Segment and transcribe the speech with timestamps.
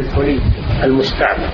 [0.00, 0.40] الحلي
[0.84, 1.50] المستعمل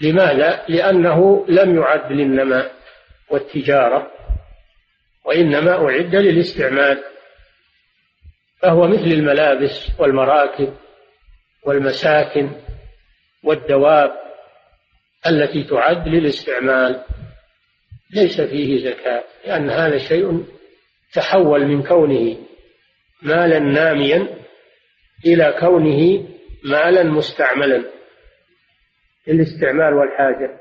[0.00, 2.72] لماذا؟ لأنه لم يعد للنماء
[3.30, 4.10] والتجارة
[5.24, 7.04] وإنما أعد للاستعمال
[8.62, 10.74] فهو مثل الملابس والمراكب
[11.66, 12.50] والمساكن
[13.44, 14.10] والدواب
[15.26, 17.04] التي تعد للاستعمال
[18.10, 20.44] ليس فيه زكاة لأن هذا شيء
[21.12, 22.36] تحول من كونه
[23.22, 24.43] مالا ناميا
[25.26, 26.28] إلى كونه
[26.64, 27.84] مالا مستعملا
[29.26, 30.60] للاستعمال والحاجة.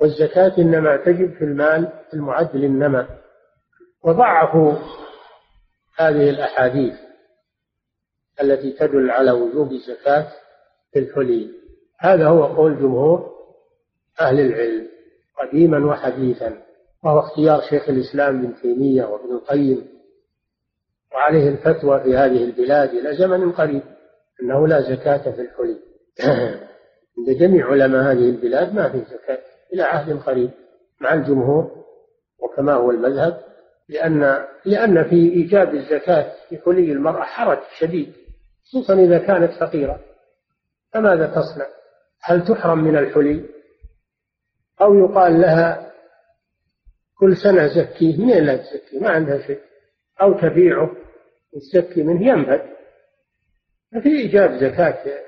[0.00, 3.06] والزكاة إنما تجب في المال المعد للنمى
[4.02, 4.72] وضعفوا
[5.96, 6.94] هذه الأحاديث
[8.42, 10.28] التي تدل على وجوب الزكاة
[10.92, 11.50] في الحلي.
[12.00, 13.36] هذا هو قول جمهور
[14.20, 14.88] أهل العلم
[15.38, 16.62] قديما وحديثا
[17.04, 19.95] وهو اختيار شيخ الإسلام ابن تيمية وابن القيم.
[21.16, 23.82] وعليه الفتوى في هذه البلاد إلى زمن قريب
[24.42, 25.78] أنه لا زكاة في الحلي.
[27.18, 29.38] عند جميع علماء هذه البلاد ما في زكاة
[29.72, 30.50] إلى عهد قريب
[31.00, 31.84] مع الجمهور
[32.38, 33.40] وكما هو المذهب
[33.88, 38.12] لأن لأن في إيجاب الزكاة في حلي المرأة حرج شديد
[38.66, 40.00] خصوصا إذا كانت فقيرة.
[40.92, 41.66] فماذا تصنع؟
[42.22, 43.44] هل تحرم من الحلي؟
[44.80, 45.92] أو يقال لها
[47.18, 49.60] كل سنة زكيه منين لا تزكيه؟ ما عندها شيء.
[50.22, 50.90] أو تبيعه.
[51.52, 52.76] وتزكي منه ينبت
[53.92, 55.26] ففي إيجاب زكاة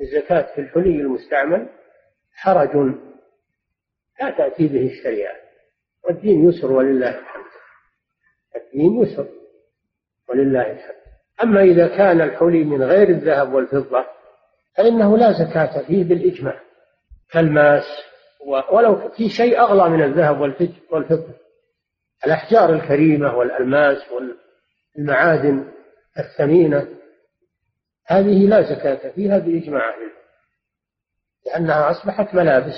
[0.00, 1.68] الزكاة في الحلي المستعمل
[2.34, 2.76] حرج
[4.20, 5.36] لا تأتي به الشريعة.
[6.04, 7.44] والدين يسر ولله الحمد.
[8.56, 9.28] الدين يسر
[10.28, 11.02] ولله الحمد.
[11.42, 14.06] أما إذا كان الحلي من غير الذهب والفضة
[14.76, 16.60] فإنه لا زكاة فيه بالإجماع.
[17.30, 17.84] كالماس
[18.72, 20.40] ولو في شيء أغلى من الذهب
[20.90, 21.34] والفضة.
[22.26, 23.98] الأحجار الكريمة والألماس
[24.96, 25.72] والمعادن
[26.18, 26.88] الثمينة
[28.06, 30.12] هذه لا زكاة فيها بإجماع أهل
[31.46, 32.74] لأنها أصبحت ملابس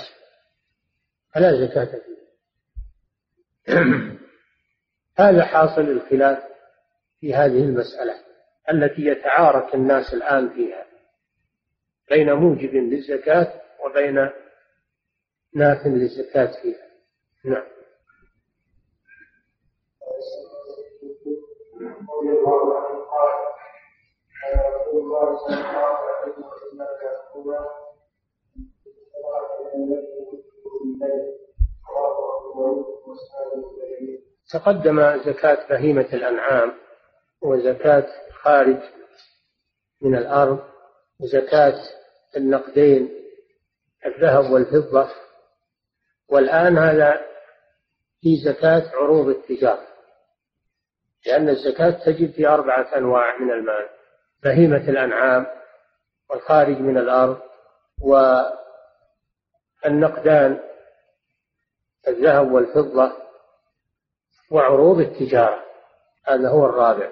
[1.33, 2.15] فلا زكاة فيها.
[5.19, 6.43] هذا حاصل الخلاف
[7.19, 8.15] في هذه المسألة
[8.71, 10.85] التي يتعارك الناس الآن فيها
[12.09, 14.29] بين موجب للزكاة وبين
[15.55, 16.85] ناف للزكاة فيها.
[17.45, 17.75] نعم.
[34.53, 36.73] تقدم زكاة بهيمة الأنعام
[37.41, 38.07] وزكاة
[38.41, 38.79] خارج
[40.01, 40.59] من الأرض
[41.19, 41.81] وزكاة
[42.37, 43.09] النقدين
[44.05, 45.09] الذهب والفضة.
[46.29, 47.25] والآن هذا
[48.21, 49.94] في زكاة عروض التجارة.
[51.25, 53.85] لأن الزكاة تجب في أربعة أنواع من المال
[54.43, 55.45] بهيمة الأنعام
[56.29, 57.39] والخارج من الأرض
[59.83, 60.59] والنقدان
[62.07, 63.11] الذهب والفضة
[64.51, 65.65] وعروض التجارة
[66.27, 67.09] هذا هو الرابع.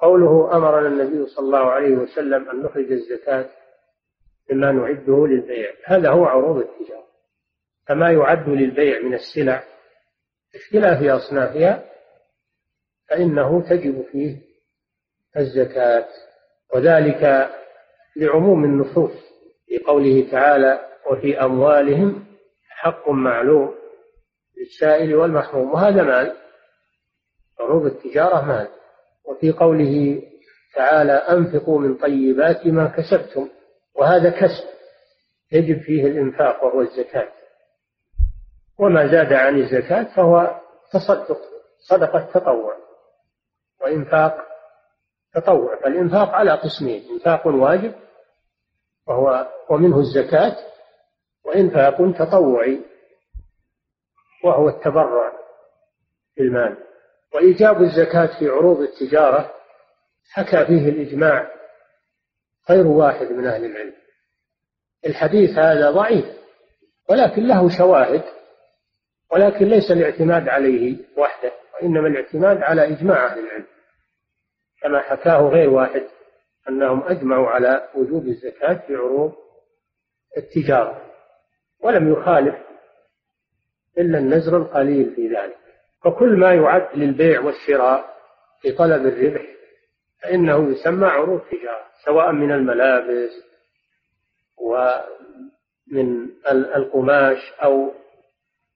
[0.00, 3.46] قوله أمرنا النبي صلى الله عليه وسلم أن نخرج الزكاة
[4.50, 7.04] مما نعده للبيع هذا هو عروض التجارة.
[7.88, 9.64] كما يعد للبيع من السلع
[10.54, 11.93] اختلاف أصنافها
[13.10, 14.36] فإنه تجب فيه
[15.36, 16.06] الزكاة
[16.74, 17.50] وذلك
[18.16, 19.12] لعموم النصوص
[19.66, 22.24] في قوله تعالى وفي أموالهم
[22.68, 23.74] حق معلوم
[24.58, 26.36] للسائل والمحروم وهذا مال
[27.60, 28.68] عروض التجارة مال.
[29.24, 30.22] وفي قوله
[30.74, 33.48] تعالى أنفقوا من طيبات ما كسبتم.
[33.94, 34.64] وهذا كسب
[35.52, 37.28] يجب فيه الإنفاق وهو الزكاة.
[38.78, 40.60] وما زاد عن الزكاة فهو
[40.92, 41.38] تصدق
[41.78, 42.76] صدقة تطوع.
[43.84, 44.36] وإنفاق
[45.34, 47.94] تطوع فالإنفاق على قسمين إنفاق واجب
[49.06, 50.56] وهو ومنه الزكاة
[51.44, 52.80] وإنفاق تطوعي
[54.44, 55.32] وهو التبرع
[56.36, 56.76] بالمال
[57.34, 59.54] وإيجاب الزكاة في عروض التجارة
[60.30, 61.50] حكى فيه الإجماع
[62.70, 63.94] غير واحد من أهل العلم.
[65.06, 66.24] الحديث هذا ضعيف
[67.10, 68.22] ولكن له شواهد
[69.32, 73.73] ولكن ليس الاعتماد عليه وحده وإنما الاعتماد على إجماع أهل العلم.
[74.84, 76.02] كما حكاه غير واحد
[76.68, 79.32] أنهم أجمعوا على وجوب الزكاة في عروض
[80.36, 81.02] التجارة
[81.80, 82.54] ولم يخالف
[83.98, 85.56] إلا النزر القليل في ذلك.
[86.04, 88.14] فكل ما يعد للبيع والشراء
[88.60, 89.42] في طلب الربح
[90.22, 93.30] فإنه يسمى عروض تجارة سواء من الملابس
[94.58, 96.28] ومن
[96.76, 97.90] القماش أو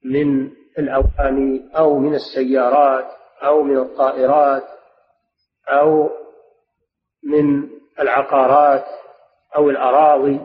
[0.03, 3.05] من الأواني أو من السيارات
[3.43, 4.78] أو من الطائرات.
[5.69, 6.09] أو
[7.23, 7.69] من
[7.99, 8.85] العقارات
[9.55, 10.39] أو الأراضي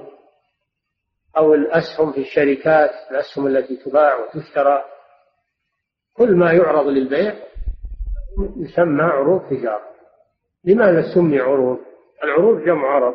[1.37, 4.85] أو الأسهم في الشركات الأسهم التي تباع وتشترى.
[6.17, 7.35] كل ما يعرض للبيع
[8.56, 9.88] يسمى عروض تجارة.
[10.65, 11.79] لماذا سمي عروض؟
[12.25, 13.15] العروض جمع عرض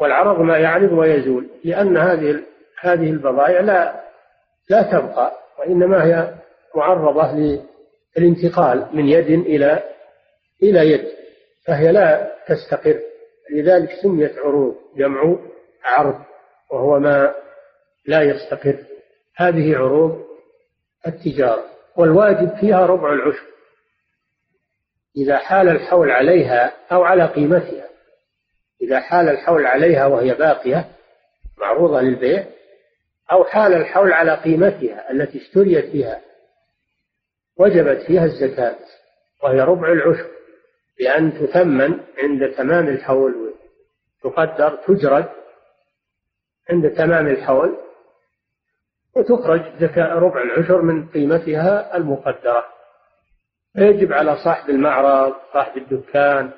[0.00, 2.42] والعرض ما يعرض ويزول لأن هذه
[2.80, 4.04] هذه البضائع لا
[4.70, 6.34] لا تبقى وإنما هي
[6.76, 7.58] معرضة
[8.16, 9.82] للانتقال من يد إلى
[10.62, 11.08] إلى يد
[11.66, 13.00] فهي لا تستقر.
[13.50, 15.36] لذلك سميت عروض جمع
[15.84, 16.24] عرض
[16.70, 17.34] وهو ما
[18.06, 18.84] لا يستقر.
[19.36, 20.24] هذه عروض
[21.06, 21.64] التجارة
[21.96, 23.46] والواجب فيها ربع العشر.
[25.16, 27.88] إذا حال الحول عليها أو على قيمتها.
[28.82, 30.88] إذا حال الحول عليها وهي باقية
[31.58, 32.44] معروضة للبيع
[33.32, 36.20] أو حال الحول على قيمتها التي اشتريت بها
[37.56, 38.76] وجبت فيها الزكاة
[39.42, 40.37] وهي ربع العشر.
[40.98, 43.54] بأن تثمن عند تمام الحول
[44.22, 45.28] تقدر تجرد
[46.70, 47.76] عند تمام الحول
[49.16, 52.64] وتخرج زكاة ربع العشر من قيمتها المقدرة.
[53.76, 56.50] فيجب على صاحب المعرض صاحب الدكان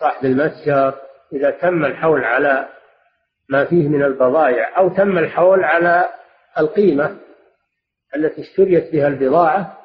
[0.00, 0.94] صاحب المتجر
[1.32, 2.68] إذا تم الحول على
[3.48, 6.08] ما فيه من البضائع أو تم الحول على
[6.58, 7.16] القيمة
[8.16, 9.78] التي اشتريت بها البضاعة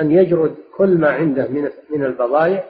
[0.00, 2.64] أن يجرد كل ما عنده من من البضائع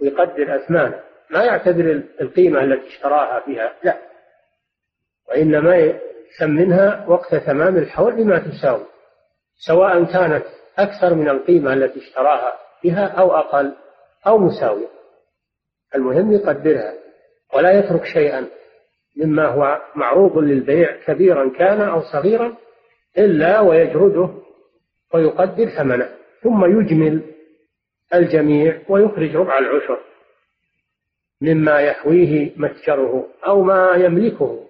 [0.00, 1.00] ويقدر أثمانه
[1.30, 3.96] ما يعتبر القيمة التي اشتراها بها لا.
[5.28, 8.86] وإنما يسمنها وقت تمام الحول بما تساوي.
[9.66, 10.44] سواء كانت
[10.78, 12.52] أكثر من القيمة التي اشتراها
[12.84, 13.74] بها أو أقل
[14.26, 14.88] أو مساوية.
[15.94, 16.94] المهم يقدرها
[17.54, 18.48] ولا يترك شيئا
[19.16, 22.56] مما هو معروض للبيع كبيرا كان أو صغيرا
[23.18, 24.30] إلا ويجرده
[25.14, 26.08] ويقدر ثمنه
[26.42, 27.22] ثم يجمل
[28.14, 30.00] الجميع ويخرج ربع العشر
[31.40, 34.64] مما يحويه متجره أو ما يملكه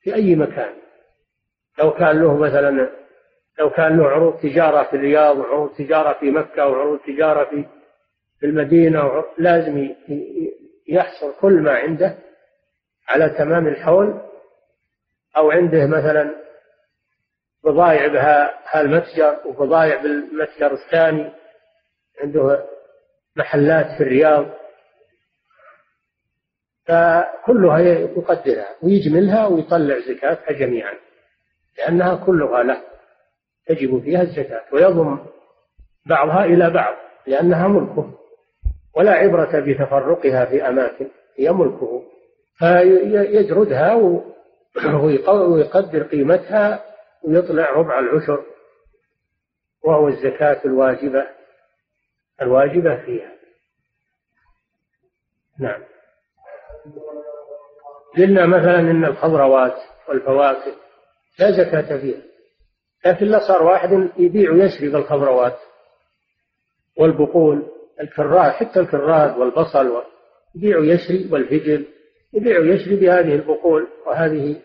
[0.00, 0.72] في أي مكان.
[1.78, 2.90] لو كان له مثلا
[3.58, 7.64] لو كان له عروض تجارة في الرياض وعروض تجارة في مكة وعروض تجارة في
[8.40, 9.88] في المدينة لازم
[10.88, 12.18] يحصل كل ما عنده
[13.08, 14.20] على تمام الحول
[15.36, 16.34] أو عنده مثلا
[17.64, 21.32] بضائع بها هالمتجر وبضائع بالمتجر الثاني.
[22.20, 22.64] عنده
[23.36, 24.46] محلات في الرياض.
[26.86, 30.94] فكلها يقدرها ويجملها ويطلع زكاتها جميعا
[31.78, 32.82] لأنها كلها له
[33.66, 35.18] تجب فيها الزكاة ويضم
[36.06, 36.94] بعضها إلى بعض
[37.26, 38.18] لأنها ملكه
[38.96, 42.02] ولا عبرة بتفرقها في أماكن هي ملكه.
[42.58, 43.94] فيجردها
[45.28, 46.84] ويقدر قيمتها
[47.24, 48.44] ويطلع ربع العشر
[49.84, 51.26] وهو الزكاة الواجبة.
[52.40, 53.32] الواجبة فيها.
[55.58, 55.82] نعم.
[58.16, 59.74] قلنا مثلا إن الخضروات
[60.08, 60.72] والفواكه
[61.38, 62.22] لا زكاة فيها
[63.06, 65.58] لكن لا صار واحد يبيع ويشري بالخضروات
[66.96, 67.66] والبقول
[68.00, 70.02] الكراد حتى الكراد والبصل
[70.54, 71.86] يبيع ويشري والفجل
[72.32, 74.56] يبيع ويشري بهذه البقول وهذه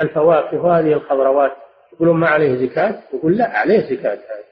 [0.00, 1.52] الفواكه وهذه الخضروات
[1.92, 4.44] يقولون ما عليه زكاة؟ يقول لا عليه زكاة هذه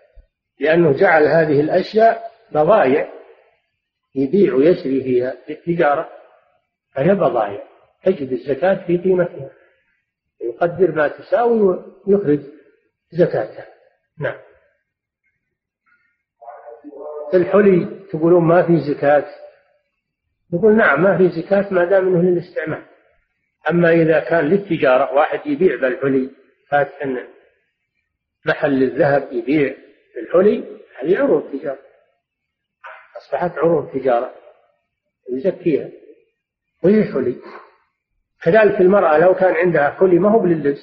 [0.60, 3.12] لأنه جعل هذه الأشياء بضائع
[4.14, 6.08] يبيع ويشري فيها للتجارة
[6.94, 7.62] فهي بضائع
[8.04, 9.50] تجد الزكاة في قيمتها.
[10.40, 12.40] يقدر ما تساوي ويخرج
[13.10, 13.66] زكاتها.
[14.18, 14.38] نعم.
[17.34, 19.26] الحلي تقولون ما في زكاة.
[20.52, 22.82] نقول نعم ما في زكاة ما دام إنه للاستعمال.
[23.70, 26.30] أما إذا كان للتجارة واحد يبيع بالحلي
[26.68, 27.06] فاتح
[28.46, 29.74] محل الذهب يبيع
[30.16, 30.64] بالحلي
[30.98, 31.89] هذه عروض تجارة.
[33.20, 34.34] أصبحت عروض تجارة.
[35.32, 35.90] يزكيها.
[36.82, 37.36] وهي حلي
[38.42, 40.80] كذلك المرأة لو كان عندها حلي ما هو للبس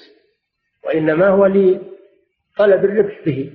[0.86, 3.54] وإنما هو لطلب الربح به.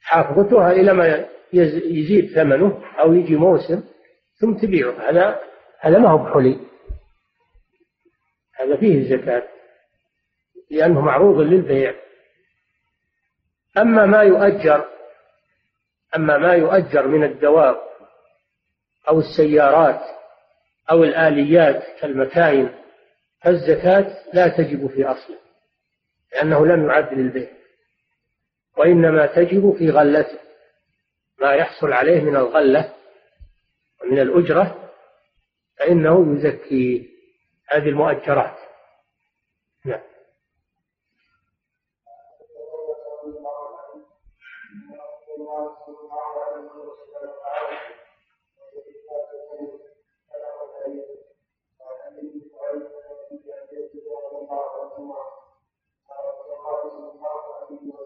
[0.00, 3.82] حافظتها إلى ما يزيد ثمنه أو يجي موسم
[4.40, 5.10] ثم تبيعه.
[5.10, 5.40] هذا
[5.80, 6.60] هذا ما هو بحلي.
[8.54, 9.48] هذا فيه الزكاة
[10.70, 11.94] لأنه معروض للبيع.
[13.78, 14.88] أما ما يؤجر
[16.16, 17.76] أما ما يؤجر من الدواب
[19.08, 20.00] أو السيارات
[20.90, 22.74] أو الآليات كالمكاين
[23.42, 25.38] فالزكاة لا تجب في أصله
[26.32, 27.48] لأنه لم يعد للبيع
[28.76, 30.38] وإنما تجب في غلته
[31.40, 32.94] ما يحصل عليه من الغلة
[34.02, 34.90] ومن الأجرة
[35.78, 37.08] فإنه يزكي
[37.68, 38.56] هذه المؤجرات.
[39.84, 40.00] نعم.
[54.96, 55.08] Thank
[57.84, 58.01] you.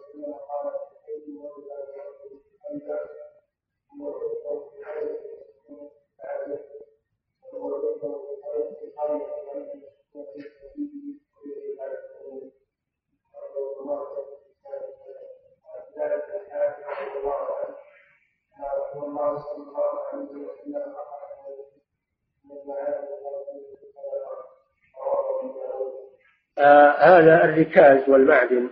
[27.56, 28.70] الركاز والمعدن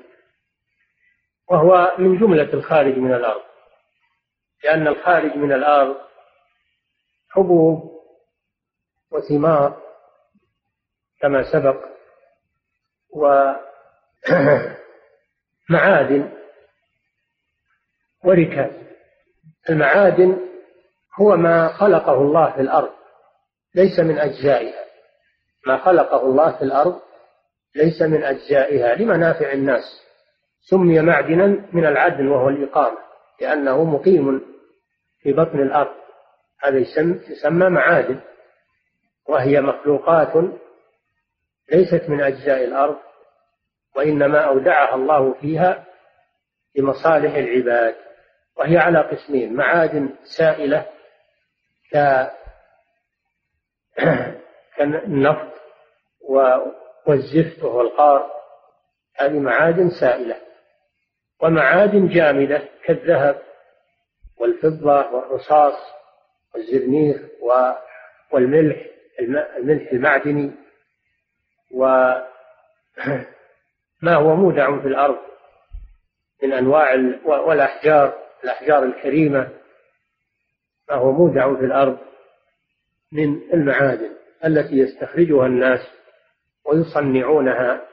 [1.50, 3.42] وهو من جملة الخارج من الأرض.
[4.64, 5.96] لأن الخارج من الأرض
[7.30, 8.00] حبوب
[9.10, 9.82] وثمار
[11.20, 11.84] كما سبق
[15.70, 16.32] ومعادن
[18.24, 18.84] وركاز.
[19.70, 20.48] المعادن
[21.20, 22.92] هو ما خلقه الله في الأرض
[23.74, 24.84] ليس من أجزائها.
[25.66, 27.03] ما خلقه الله في الأرض
[27.74, 30.04] ليس من أجزائها لمنافع الناس.
[30.60, 32.98] سمي معدنا من العدن وهو الإقامة
[33.40, 34.40] لأنه مقيم
[35.22, 35.94] في بطن الأرض.
[36.60, 36.78] هذا
[37.28, 38.20] يسمى معادن
[39.28, 40.32] وهي مخلوقات
[41.72, 42.96] ليست من أجزاء الأرض
[43.96, 45.84] وإنما أودعها الله فيها
[46.76, 47.94] لمصالح العباد.
[48.56, 50.86] وهي على قسمين معادن سائلة
[54.76, 55.54] كالنفط
[57.06, 58.30] والزفت وهو القار
[59.16, 60.36] هذه معادن سائلة.
[61.40, 63.42] ومعادن جامدة كالذهب
[64.36, 65.74] والفضة والرصاص
[66.54, 67.20] والزرنيخ
[68.32, 68.86] والملح
[69.58, 70.50] الملح المعدني
[71.72, 72.24] وما
[74.22, 75.18] هو مودع في الأرض
[76.42, 76.94] من أنواع
[77.24, 79.48] والأحجار الأحجار الكريمة.
[80.90, 81.98] ما هو مودع في الأرض
[83.12, 84.10] من المعادن
[84.44, 85.80] التي يستخرجها الناس
[86.64, 87.86] ويصنعونها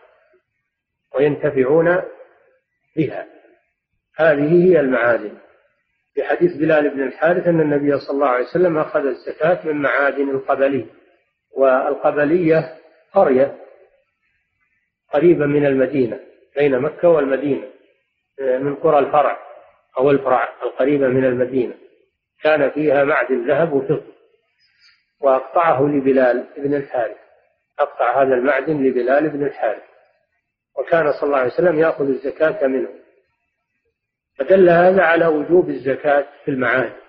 [1.16, 2.04] وينتفعون
[2.96, 3.28] بها.
[4.16, 5.38] هذه هي المعادن.
[6.14, 10.30] في حديث بلال بن الحارث أن النبي صلى الله عليه وسلم أخذ الزكاة من معادن
[10.30, 10.86] القبلي
[11.58, 12.78] والقبلية
[13.14, 13.58] قرية
[15.14, 16.20] قريبة من المدينة
[16.56, 17.68] بين مكة والمدينة
[18.40, 19.38] من قرى الفرع
[19.98, 21.74] أو الفرع القريبة من المدينة.
[22.44, 24.04] كان فيها معدن ذهب وفضة.
[25.20, 27.18] وأقطعه لبلال بن الحارث.
[27.82, 29.84] أقطع هذا المعدن لبلال بن الحارث.
[30.78, 32.90] وكان صلى الله عليه وسلم يأخذ الزكاة منه.
[34.38, 37.02] فدل هذا على وجوب الزكاة في المعادن.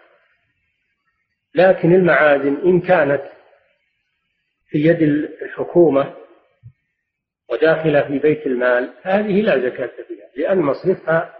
[1.54, 3.22] لكن المعادن إن كانت
[4.68, 5.02] في يد
[5.42, 6.14] الحكومة
[7.48, 11.36] وداخلة في بيت المال هذه لا زكاة فيها لأن مصرفها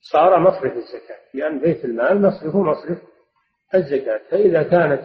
[0.00, 1.20] صار مصرف الزكاة.
[1.34, 2.98] لأن بيت المال مصرفه مصرف
[3.74, 4.20] الزكاة.
[4.30, 5.02] فإذا كانت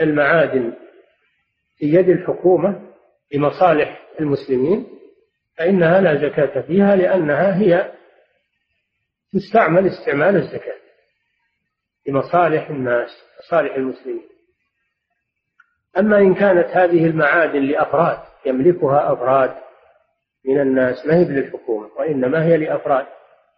[0.00, 0.72] المعادن
[1.78, 2.80] في يد الحكومة
[3.34, 4.86] لمصالح المسلمين
[5.56, 7.92] فإنها لا زكاة فيها لأنها هي
[9.32, 10.78] تستعمل استعمال الزكاة
[12.06, 14.28] لمصالح الناس مصالح المسلمين.
[15.98, 19.54] أما إن كانت هذه المعادن لأفراد يملكها أفراد
[20.44, 23.06] من الناس ما هي للحكومة وإنما هي لأفراد.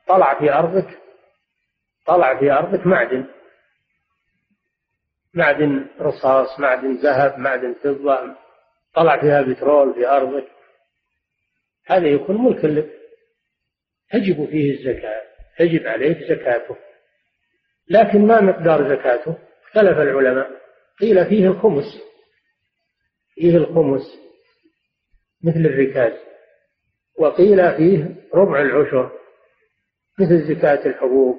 [0.09, 0.99] طلع في أرضك
[2.07, 3.25] طلع في أرضك معدن.
[5.34, 8.37] معدن رصاص معدن ذهب معدن فضة
[8.94, 10.49] طلع فيها بترول في أرضك.
[11.87, 12.90] هذا يكون ملكا لك.
[14.12, 15.22] تجب فيه الزكاة
[15.58, 16.76] تجب عليك زكاته.
[17.88, 20.50] لكن ما مقدار زكاته؟ اختلف العلماء.
[21.00, 21.84] قيل فيه الخمس.
[23.34, 24.02] فيه الخمس
[25.44, 26.12] مثل الركاز.
[27.18, 29.12] وقيل فيه ربع العشر
[30.18, 31.37] مثل زكاة الحبوب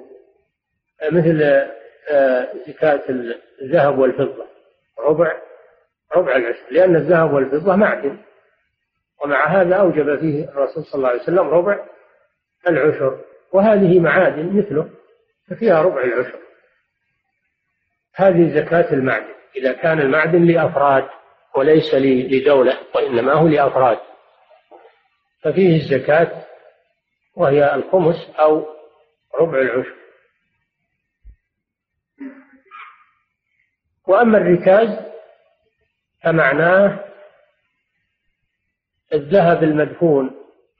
[1.12, 1.42] مثل
[2.66, 3.02] زكاة
[3.62, 4.46] الذهب والفضة.
[4.98, 5.32] ربع
[6.16, 8.18] ربع العشر لأن الذهب والفضة معدن.
[9.24, 11.78] ومع هذا أوجب فيه الرسول صلى الله عليه وسلم ربع
[12.68, 13.18] العشر.
[13.52, 14.88] وهذه معادن مثله
[15.48, 16.38] ففيها ربع العشر.
[18.14, 19.34] هذه زكاة المعدن.
[19.56, 21.08] إذا كان المعدن لأفراد
[21.54, 23.98] وليس لدولة وإنما هو لأفراد.
[25.42, 26.44] ففيه الزكاة
[27.36, 28.66] وهي الخمس أو
[29.34, 30.01] ربع العشر.
[34.08, 34.98] وأما الركاز
[36.22, 37.04] فمعناه
[39.14, 40.30] الذهب المدفون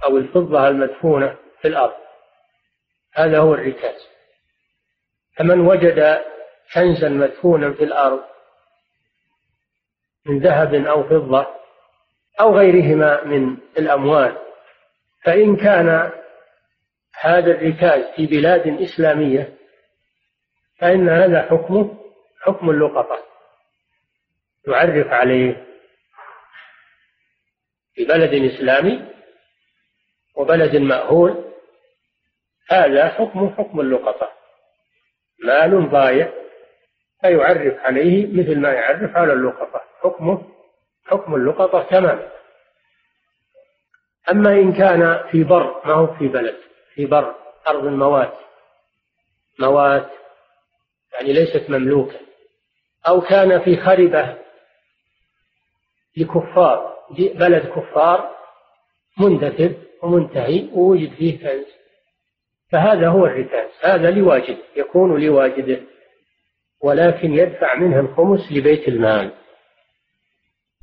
[0.05, 1.95] أو الفضة المدفونة في الأرض.
[3.14, 4.12] هذا هو الركاز.
[5.37, 6.23] فمن وجد
[6.75, 8.21] كنزا مدفونا في الأرض
[10.26, 11.47] من ذهب أو فضة
[12.41, 14.37] أو غيرهما من الأموال
[15.25, 16.11] فإن كان
[17.21, 19.55] هذا الركاز في بلاد إسلامية
[20.79, 22.02] فإن هذا حكمه
[22.43, 23.19] حكم اللقطة.
[24.69, 25.67] يعرف عليه
[27.95, 29.05] في بلد إسلامي
[30.35, 31.53] وبلد مأهول.
[32.71, 34.33] هذا حكم حكم اللقطة.
[35.45, 36.33] مال ضايع
[37.21, 39.81] فيعرف عليه مثل ما يعرف على اللقطة.
[40.03, 40.53] حكمه
[41.07, 42.33] حكم اللقطة تماما
[44.31, 46.57] أما إن كان في بر ما هو في بلد
[46.95, 47.35] في بر
[47.69, 48.33] أرض موات
[49.59, 50.11] موات
[51.13, 52.21] يعني ليست مملوكة.
[53.09, 54.39] أو كان في خربة
[56.17, 56.93] لكفار
[57.35, 58.37] بلد كفار
[59.19, 61.67] مندثر ومنتهي ووجد فيه كنز
[62.73, 65.81] فهذا هو الركاز هذا لواجد يكون لواجده
[66.81, 69.33] ولكن يدفع منه الخمس لبيت المال.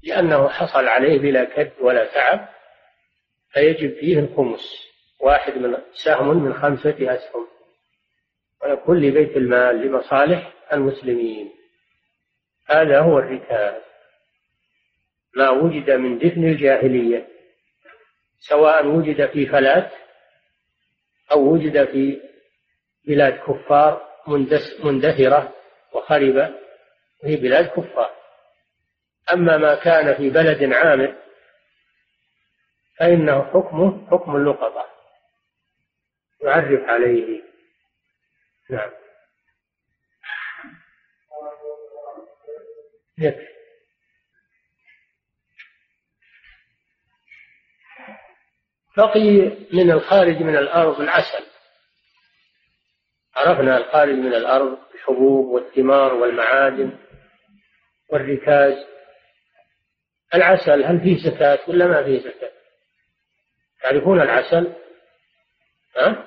[0.04, 2.48] لأنه حصل عليه بلا كد ولا تعب
[3.52, 4.88] فيجب فيه الخمس
[5.20, 7.48] واحد من سهم من خمسة أسهم.
[8.64, 11.52] ويكون لبيت المال لمصالح المسلمين.
[12.70, 13.82] هذا هو الركاز
[15.36, 17.28] ما وجد من دفن الجاهلية
[18.40, 19.92] سواء وجد في فلات
[21.32, 22.22] أو وجد في
[23.08, 24.10] بلاد كفار
[24.84, 25.54] مندثرة
[25.94, 26.56] وخربة
[27.24, 28.12] وهي بلاد كفار.
[29.34, 31.16] أما ما كان في بلد عامر
[32.98, 34.86] فإنه حكمه حكم اللقطة.
[36.44, 37.42] يعرف عليه.
[38.70, 38.90] نعم.
[43.20, 43.50] يكفي
[48.98, 51.46] بقي من الخارج من الأرض العسل
[53.36, 56.98] عرفنا الخارج من الأرض الحبوب والثمار والمعادن
[58.10, 58.86] والركاز
[60.36, 62.52] العسل هل فيه زكاة ولا ما فيه زكاة؟
[63.82, 64.74] تعرفون العسل؟
[65.98, 66.26] ها؟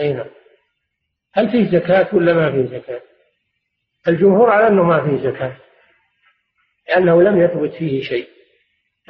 [0.00, 0.30] أي نعم
[1.32, 3.02] هل فيه زكاة ولا ما فيه زكاة؟
[4.08, 5.56] الجمهور على أنه ما فيه زكاة
[6.90, 8.28] لأنه لم يثبت فيه شيء.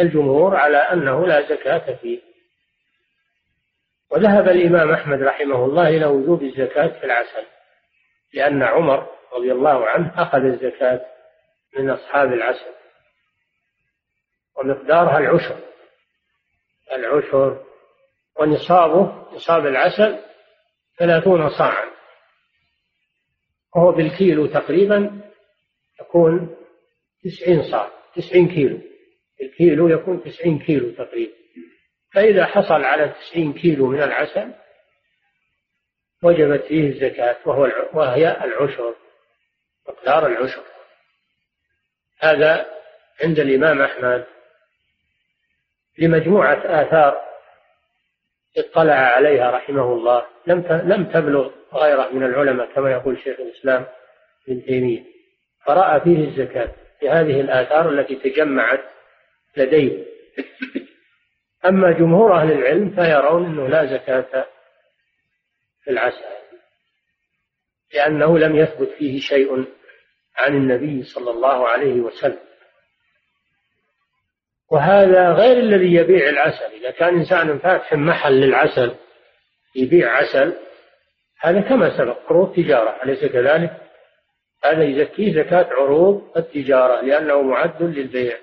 [0.00, 2.20] الجمهور على أنه لا زكاة فيه.
[4.10, 7.46] وذهب الإمام أحمد رحمه الله إلى وجوب الزكاة في العسل
[8.34, 11.06] لأن عمر رضي الله عنه أخذ الزكاة
[11.78, 12.70] من أصحاب العسل.
[14.56, 15.58] ومقدارها العشر.
[16.92, 17.64] العشر
[18.40, 20.18] ونصابه نصاب العسل
[20.98, 21.90] ثلاثون صاعا.
[23.76, 25.20] وهو بالكيلو تقريبا
[26.00, 26.59] يكون
[27.24, 28.80] تسعين صاع تسعين كيلو.
[29.42, 31.32] الكيلو يكون تسعين كيلو تقريبا.
[32.12, 34.52] فإذا حصل على تسعين كيلو من العسل
[36.22, 38.94] وجبت فيه الزكاة وهو وهي العشر
[39.88, 40.62] مقدار العشر.
[42.18, 42.66] هذا
[43.22, 44.26] عند الإمام أحمد.
[45.98, 47.20] لمجموعة آثار
[48.58, 50.26] اطلع عليها رحمه الله.
[50.46, 53.86] لم لم تبلغ غيره من العلماء كما يقول شيخ الإسلام
[54.48, 55.04] ابن تيمية.
[55.66, 56.72] فرأى فيه الزكاة.
[57.00, 58.84] في هذه الآثار التي تجمعت
[59.56, 60.06] لديه
[61.66, 64.46] أما جمهور أهل العلم فيرون أنه لا زكاة
[65.84, 66.24] في العسل
[67.94, 69.64] لأنه لم يثبت فيه شيء
[70.36, 72.38] عن النبي صلى الله عليه وسلم.
[74.70, 76.64] وهذا غير الذي يبيع العسل.
[76.64, 78.94] إذا كان إنسان فاتح محل للعسل
[79.76, 80.56] يبيع عسل
[81.40, 83.89] هذا كما سبق عروض تجارة أليس كذلك؟
[84.64, 88.36] هذا يزكيه زكاة عروض التجارة لأنه معد للبيع.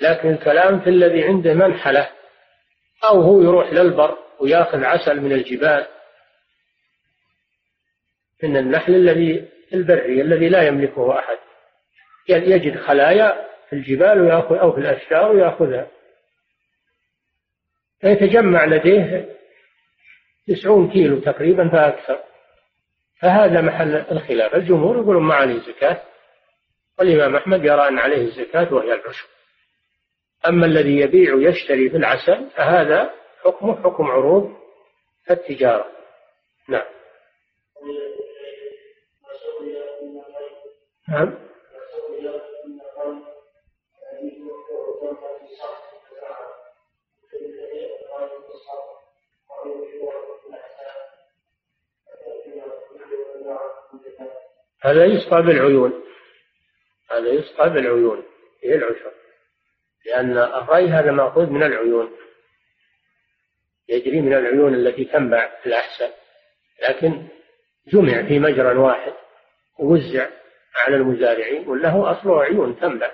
[0.00, 2.10] لكن الكلام في الذي عنده منحلة
[3.04, 5.86] أو هو يروح للبر ويأخذ عسل من الجبال
[8.42, 11.38] من النحل الذي البري الذي لا يملكه أحد.
[12.28, 15.86] يجد خلايا في الجبال ويأخذ أو في الأشجار ويأخذها.
[18.00, 19.36] فيتجمع لديه
[20.48, 22.27] تسعون كيلو تقريبا فأكثر.
[23.20, 24.54] فهذا محل الخلاف.
[24.54, 26.02] الجمهور يقولون ما عليه زكاة
[26.98, 29.28] والإمام أحمد يرى أن عليه الزكاة وهي العشر
[30.48, 33.10] أما الذي يبيع ويشتري في العسل فهذا
[33.44, 34.56] حكمه حكم عروض
[35.30, 35.86] التجارة.
[36.68, 36.84] نعم.
[41.08, 41.47] نعم.
[54.82, 56.04] هذا يسقى بالعيون.
[57.10, 58.24] هذا يسقى بالعيون.
[58.64, 59.12] هي العشر؟
[60.06, 62.16] لأن الري هذا مأخوذ من العيون.
[63.88, 66.10] يجري من العيون التي تنبع في الأحسن.
[66.88, 67.28] لكن
[67.86, 69.12] جمع في مجرى واحد
[69.78, 70.28] ووزع
[70.76, 73.10] على المزارعين وله أصله عيون تنبع.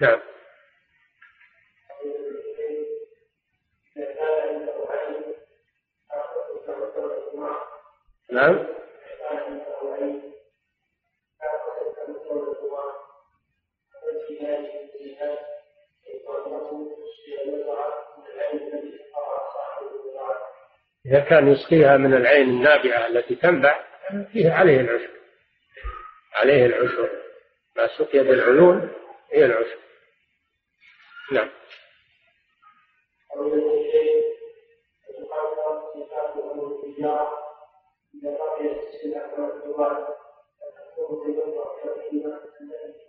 [0.00, 0.20] نعم.
[8.32, 8.66] نعم.
[21.06, 23.84] إذا كان يسقيها من العين النابعة التي تنبع
[24.32, 25.10] فيه عليه العشر
[26.34, 27.10] عليه العشر
[27.76, 28.92] ما سقي بالعيون
[29.32, 29.78] هي العشر
[31.32, 31.50] نعم.
[42.64, 43.03] you.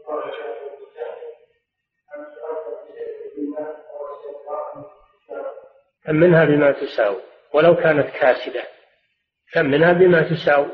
[6.05, 7.21] كم منها بما تساوي؟
[7.53, 8.63] ولو كانت كاسدة.
[9.53, 10.71] كم منها بما تساوي؟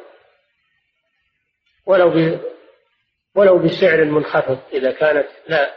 [1.85, 2.39] ولو ب...
[3.35, 5.75] ولو بسعر منخفض إذا كانت لا.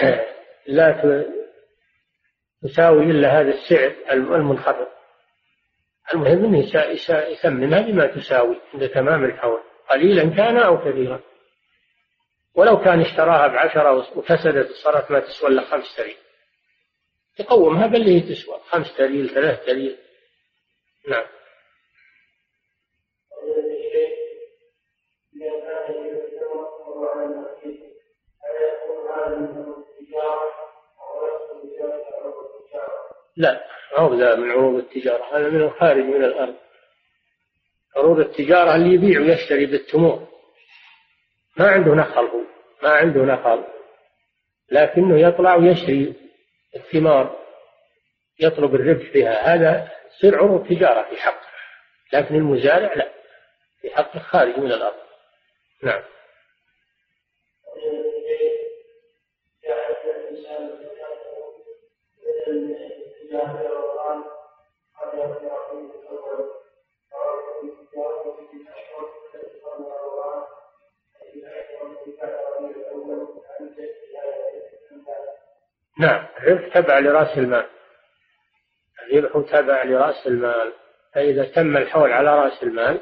[0.66, 1.16] لا
[2.62, 4.86] تساوي إلا هذا السعر المنخفض.
[6.14, 6.58] المهم أنه
[7.10, 9.60] يثمنها بما تساوي؟ عند تمام الحول.
[9.90, 11.20] قليلا كان أو كثيرا
[12.60, 16.16] ولو كان اشتراها بعشرة وفسدت صارت ما تسوى إلا خمس تريل
[17.38, 18.60] يقومها بل هي تسوى.
[18.68, 19.96] خمس تريل ثلاث تريل
[21.08, 21.24] نعم.
[33.36, 33.66] لا
[33.98, 36.54] ما من عروض التجارة؟ هذا من الخارج من الأرض.
[37.96, 40.29] عروض التجارة اللي يبيع ويشتري بالتمور.
[41.56, 42.40] ما عنده نخل هو
[42.82, 43.64] ما عنده نخل.
[44.72, 46.14] لكنه يطلع ويشتري
[46.76, 47.36] الثمار
[48.40, 49.54] يطلب الربح بها.
[49.54, 51.50] هذا يصير عروض تجارة في حقه
[52.12, 53.08] لكن المزارع لا
[53.80, 55.02] في حقه خارج من الأرض.
[55.82, 56.02] نعم.
[76.00, 76.26] نعم.
[76.38, 77.66] الربح تبع لرأس المال.
[79.02, 80.72] الربح تبع لرأس المال.
[81.14, 83.00] فإذا تم الحول على رأس المال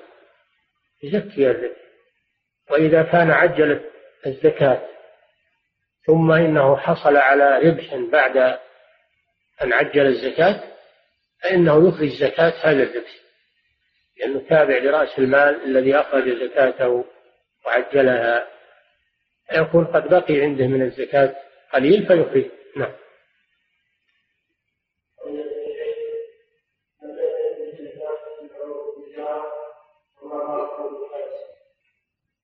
[1.03, 1.77] يزكي الربح.
[2.71, 3.81] وإذا كان عجل
[4.27, 4.81] الزكاة
[6.07, 8.37] ثم إنه حصل على ربح بعد
[9.63, 10.61] أن عجل الزكاة
[11.43, 13.15] فإنه يخرج زكاة هذا الربح.
[14.19, 17.05] لأنه تابع لرأس المال الذي أخرج زكاته
[17.67, 18.47] وعجلها.
[19.53, 21.37] يكون قد بقي عنده من الزكاة
[21.73, 22.58] قليل فيخرج.
[22.77, 22.93] نعم.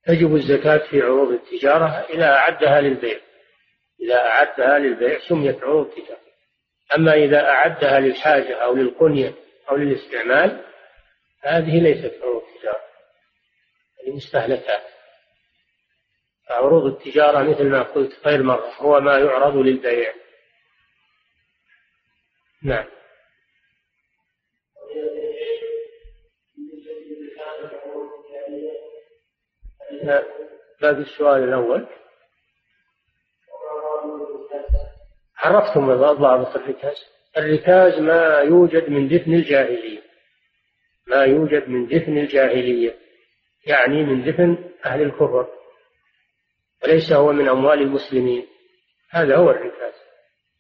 [0.07, 3.21] تجب الزكاة في عروض التجارة إذا أعدها للبيع.
[4.01, 6.21] إذا أعدها للبيع سميت عروض تجارة
[6.97, 9.35] أما إذا أعدها للحاجة أو للقنية
[9.71, 10.65] أو للاستعمال
[11.43, 12.85] هذه ليست عروض تجارة
[14.03, 14.94] هذه مستهلكات.
[16.51, 20.15] عروض التجارة مثل ما قلت غير مرة هو ما يعرض للبيع.
[22.63, 22.85] نعم.
[30.81, 31.87] باقي السؤال الأول.
[35.39, 36.97] عرفتم ضابط الركاز؟
[37.37, 40.03] الركاز ما يوجد من دفن الجاهلية.
[41.07, 42.99] ما يوجد من دفن الجاهلية.
[43.67, 45.64] يعني من دفن أهل الكفر.
[46.85, 48.47] وليس هو من أموال المسلمين.
[49.11, 49.95] هذا هو الركاز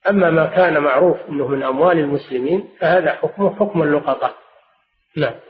[0.09, 4.37] أما ما كان معروف أنه من أموال المسلمين فهذا حكمه حكم اللقطة.
[5.17, 5.41] نعم.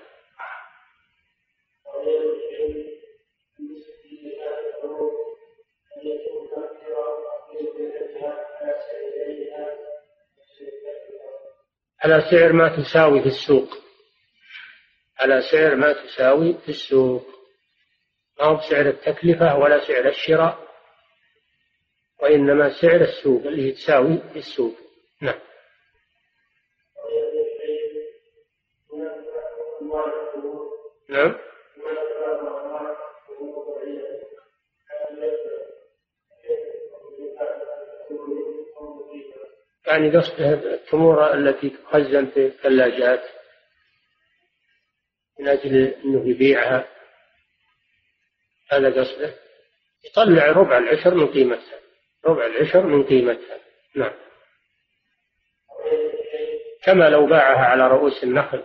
[12.04, 13.68] على سعر ما تساوي في السوق.
[15.20, 17.33] على سعر ما تساوي في السوق.
[18.40, 20.58] ما هو بسعر التكلفة ولا سعر الشراء
[22.22, 24.74] وإنما سعر السوق اللي تساوي السوق.
[25.20, 25.40] نعم.
[31.08, 31.34] نعم.
[39.86, 43.22] يعني قصده التمور التي تخزن في الثلاجات
[45.40, 46.93] من أجل أنه يبيعها.
[48.70, 49.34] هذا قصده؟
[50.04, 51.78] يطلع ربع العشر من قيمتها.
[52.24, 53.58] ربع العشر من قيمتها.
[53.96, 54.12] نعم.
[56.84, 58.62] كما لو باعها على رؤوس النخل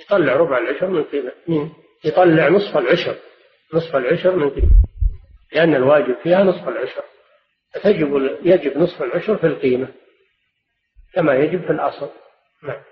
[0.00, 1.32] يطلع ربع العشر من قيمة
[2.04, 3.16] يطلع نصف العشر.
[3.74, 4.70] نصف العشر من قيمة
[5.52, 7.02] لأن الواجب فيها نصف العشر.
[7.74, 9.88] فتجب يجب نصف العشر في القيمة.
[11.14, 12.10] كما يجب في الأصل.
[12.62, 12.82] نعم.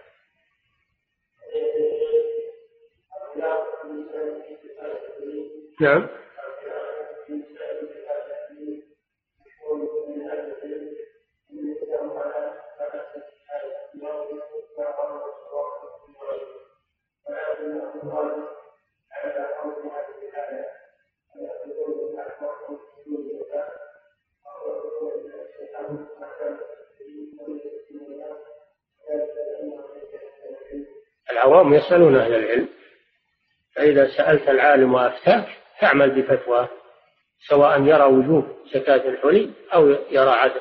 [5.80, 6.08] نعم.
[31.58, 32.68] العوام يسألون أهل العلم
[33.74, 35.48] فإذا سألت العالم وأفتاك
[35.80, 36.68] تعمل بفتواه
[37.48, 40.60] سواء يرى وجوب زكاة الحلي أو يرى عدم.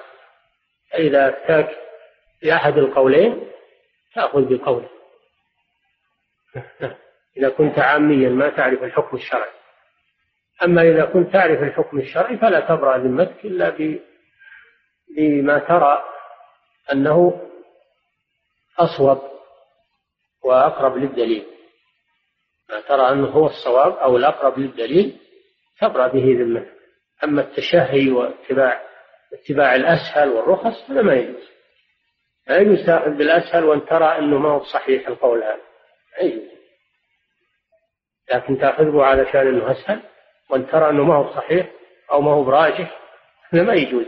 [0.92, 1.78] فإذا أفتاك
[2.44, 3.48] بأحد القولين
[4.16, 4.90] تأخذ بقوله.
[7.38, 9.52] إذا كنت عاميا ما تعرف الحكم الشرعي.
[10.64, 13.70] أما إذا كنت تعرف الحكم الشرعي فلا تبرأ ذمتك إلا
[15.18, 16.04] بما ترى
[16.92, 17.42] أنه
[18.80, 19.37] أصوب
[20.44, 21.46] وأقرب للدليل.
[22.70, 25.18] ما ترى أنه هو الصواب أو الأقرب للدليل
[25.82, 26.78] تبرأ به ذمتك
[27.24, 28.82] أما التشهي واتباع
[29.34, 31.50] اتباع الأسهل والرخص هذا ما يجوز.
[32.48, 35.62] لا يجوز تأخذ بالأسهل وأن ترى أنه ما هو صحيح القول هذا.
[36.18, 36.58] لا يجوز.
[38.34, 40.02] لكن تأخذه علشان أنه أسهل
[40.50, 41.72] وأن ترى أنه ما هو صحيح
[42.12, 43.00] أو ما هو براجح
[43.54, 44.06] هذا ما يجوز.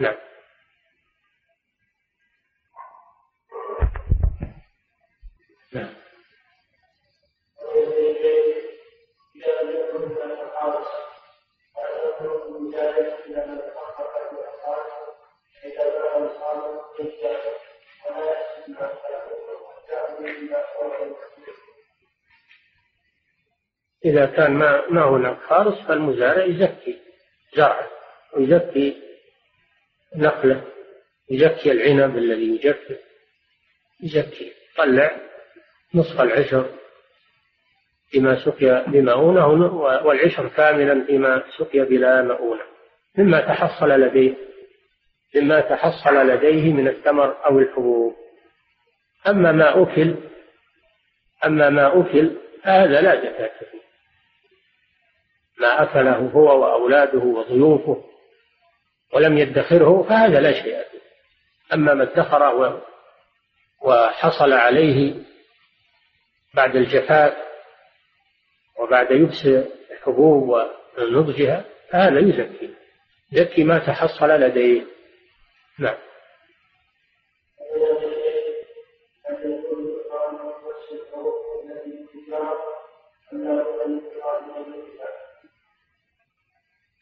[0.00, 0.16] نعم.
[24.04, 26.98] إذا كان ما ما هناك خالص فالمزارع يزكي
[27.56, 27.88] زرعة
[28.36, 29.02] ويزكي
[30.16, 30.64] نخلة
[31.30, 32.98] يزكي العنب الذي يجفف
[34.02, 35.16] يزكي طلع
[35.94, 36.70] نصف العشر
[38.10, 39.46] فيما سقي بمؤونة
[40.06, 42.62] والعشر كاملا فيما سقي بلا مؤونة
[43.18, 44.34] مما تحصل لديه
[45.36, 48.16] مما تحصل لديه من الثمر أو الحبوب.
[49.28, 50.14] أما ما أكل
[51.44, 53.80] أما ما أكل هذا لا زكاة فيه.
[55.60, 58.04] ما أكله هو وأولاده وضيوفه
[59.12, 61.00] ولم يدخره فهذا لا شيء فيه.
[61.74, 62.82] أما ما ادخره
[63.82, 65.14] وحصل عليه
[66.54, 67.36] بعد الجفاف
[68.78, 69.46] وبعد يبس
[69.90, 70.66] الحبوب
[70.98, 72.74] ونضجها فهذا يزكي.
[73.32, 74.82] يزكي ما تحصل لديه.
[75.78, 75.96] نعم.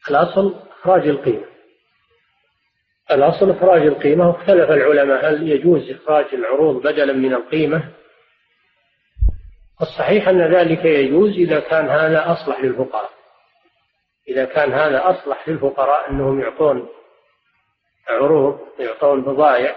[0.09, 1.45] الأصل إخراج القيمة.
[3.11, 7.91] الأصل إخراج القيمة واختلف العلماء هل يجوز إخراج العروض بدلا من القيمة؟
[9.81, 13.09] الصحيح أن ذلك يجوز إذا كان هذا أصلح للفقراء.
[14.27, 16.89] إذا كان هذا أصلح للفقراء أنهم يعطون
[18.09, 19.75] عروض يعطون بضائع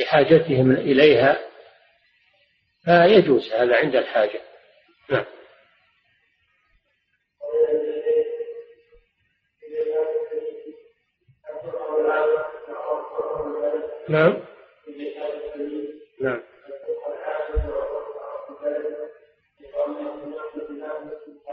[0.00, 1.38] لحاجتهم إليها
[2.84, 4.40] فيجوز هذا عند الحاجة.
[5.10, 5.24] نعم.
[14.08, 14.36] نعم.
[16.22, 16.42] نعم.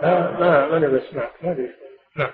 [0.02, 1.74] لا ما ما أنا بسمعك ما ادري
[2.18, 2.34] نعم.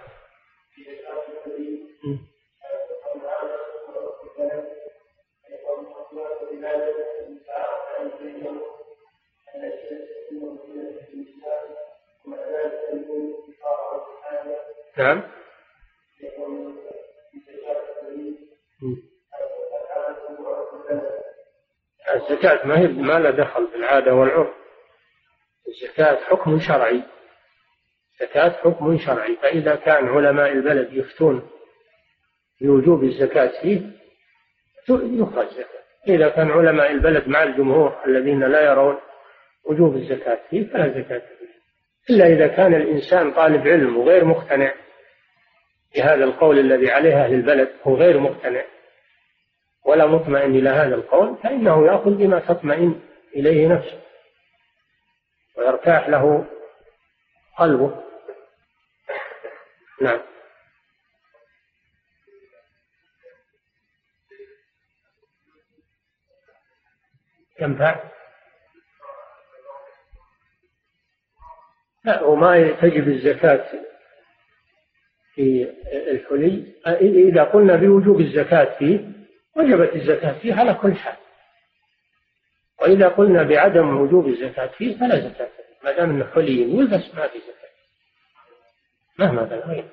[14.97, 15.23] نعم
[22.15, 24.54] الزكاة ما هي ما لها دخل بالعادة والعرف.
[25.67, 27.04] الزكاة حكم شرعي.
[28.21, 29.36] الزكاة حكم شرعي.
[29.41, 31.50] فإذا كان علماء البلد يفتون
[32.62, 33.82] بوجوب الزكاة فيه
[34.89, 35.82] يخرج زكاة.
[36.08, 38.97] إذا كان علماء البلد مع الجمهور الذين لا يرون
[39.65, 41.52] وجوب الزكاة فيه فلا زكاة فيه.
[42.10, 44.74] إلا إذا كان الإنسان طالب علم وغير مقتنع
[45.95, 48.62] بهذا القول الذي عليه أهل البلد هو غير مقتنع.
[49.86, 53.02] ولا مطمئن إلى هذا القول فإنه يأخذ بما تطمئن
[53.36, 54.02] إليه نفسه
[55.58, 56.46] ويرتاح له
[57.58, 58.04] قلبه.
[60.02, 60.20] نعم.
[67.62, 68.04] ينفع
[72.04, 73.65] لا وما تجب الزكاة
[75.36, 75.74] في
[76.12, 76.74] الحلي.
[77.30, 79.20] إذا قلنا بوجوب الزكاة فيه
[79.56, 81.16] وجبت الزكاة فيه على كل حال.
[82.82, 85.62] وإذا قلنا بعدم وجوب الزكاة فيه فلا زكاة فيه.
[85.84, 87.72] ما دام إنه حلي يلبس ما في زكاة.
[89.20, 89.84] مهما كان.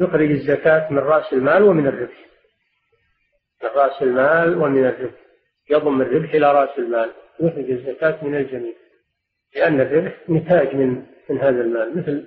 [0.00, 2.26] يخرج الزكاة من رأس المال ومن الربح.
[3.62, 5.20] من رأس المال ومن الربح.
[5.70, 7.10] يضم الربح إلى رأس المال.
[7.40, 8.72] يخرج الزكاة من الجميع.
[9.56, 11.98] لأن الربح نتاج من من هذا المال.
[11.98, 12.26] مثل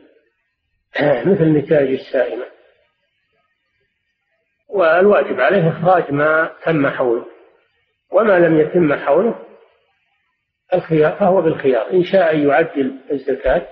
[1.32, 2.46] مثل نتاج السائمة.
[4.70, 7.26] والواجب عليه إخراج ما تم حوله.
[8.12, 9.46] وما لم يتم حوله
[10.74, 11.92] الخيار فهو بالخيار.
[11.92, 13.68] إن شاء أن يعجل الزكاة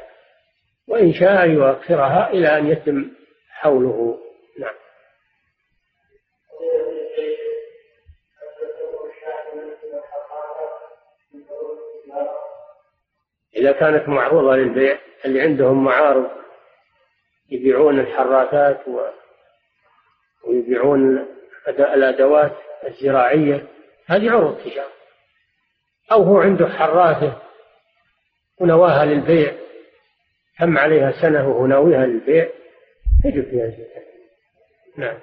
[0.87, 3.11] وإن شاء يؤخرها إلى أن يتم
[3.62, 4.19] حوله.
[4.60, 4.74] نعم.
[13.56, 16.30] إذا كانت معروضة للبيع اللي عندهم معارض
[17.50, 19.02] يبيعون الحراثات و...
[20.47, 21.28] ويبيعون
[21.67, 23.67] الأدوات الزراعية.
[24.06, 24.91] هذه عروض تجارة.
[26.12, 27.41] أو هو عنده حراثة
[28.60, 29.54] ونواها للبيع
[30.60, 32.61] تم عليها سنة وهو ناويها للبيع؟
[33.23, 34.03] تجب فيها الزكاة
[34.97, 35.17] نعم.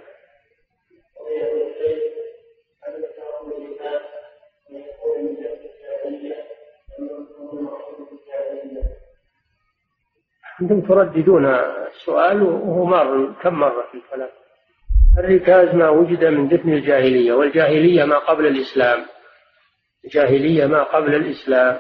[10.63, 14.29] أنتم ترددون السؤال وهو مر كم مرة في الكلام
[15.19, 19.07] الركاز ما وجد من دفن الجاهلية والجاهلية ما قبل الإسلام.
[20.05, 21.79] الجاهلية ما قبل الإسلام.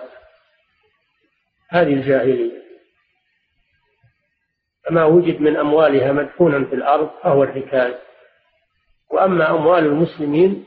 [1.68, 2.67] هذه الجاهلية.
[4.88, 7.94] فما وجد من أموالها مدفونا في الأرض فهو الركاز
[9.10, 10.64] وأما أموال المسلمين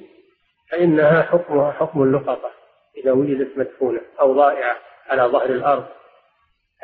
[0.72, 2.52] فإنها حكمها حكم اللقطة
[2.98, 4.78] إذا وجدت مدفونة أو ضائعة
[5.10, 5.86] على ظهر الأرض.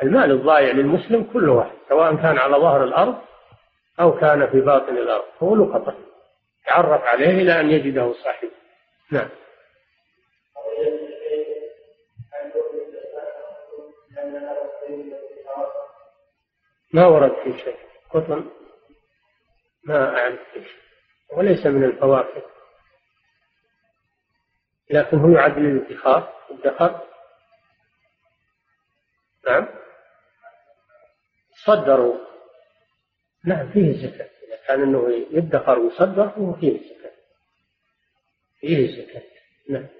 [0.02, 3.14] المال الضائع للمسلم كل واحد سواء كان على ظهر الأرض
[4.00, 5.94] أو كان في باطن الأرض هو لقطة.
[6.68, 8.50] يعرف عليه إلى أن يجده صاحبه.
[9.10, 9.28] نعم.
[16.92, 17.78] ما ورد في شيء.
[18.10, 18.50] قطن
[19.84, 20.80] ما أعرف في شيء.
[21.36, 22.42] وليس من الفواكه.
[24.90, 27.08] لكن هو يعد للادخار الدخر
[29.46, 29.68] نعم.
[31.64, 32.18] صدروا.
[33.44, 34.30] نعم فيه زكاة.
[34.46, 37.12] إذا كان أنه يدخر ويصدر فهو فيه زكاة.
[38.60, 39.22] فيه زكاة.
[39.70, 39.97] نعم.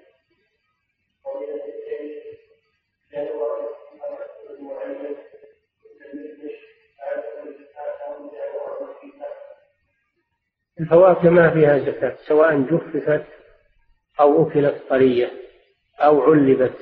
[10.79, 13.25] الفواكه ما فيها زكاة سواء جففت
[14.19, 15.31] أو أكلت طرية
[15.99, 16.77] أو علبت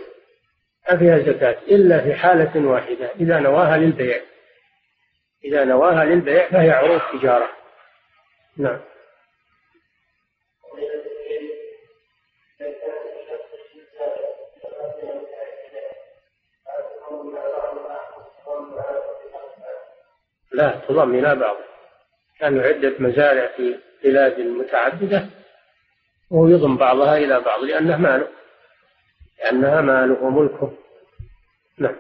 [0.90, 4.22] ما فيها زكاة إلا في حالة واحدة إذا نواها للبيع.
[5.46, 7.50] إذا نواها للبيع فهي عروض تجارة.
[8.58, 8.80] نعم.
[20.52, 21.58] لا تضم إلى بعض.
[22.40, 25.26] كانوا عدة مزارع في بلاد متعددة
[26.32, 28.28] وهو يضم بعضها إلى بعض لأنه ماله
[29.40, 30.74] لأنها ماله وملكه.
[31.78, 31.96] نعم.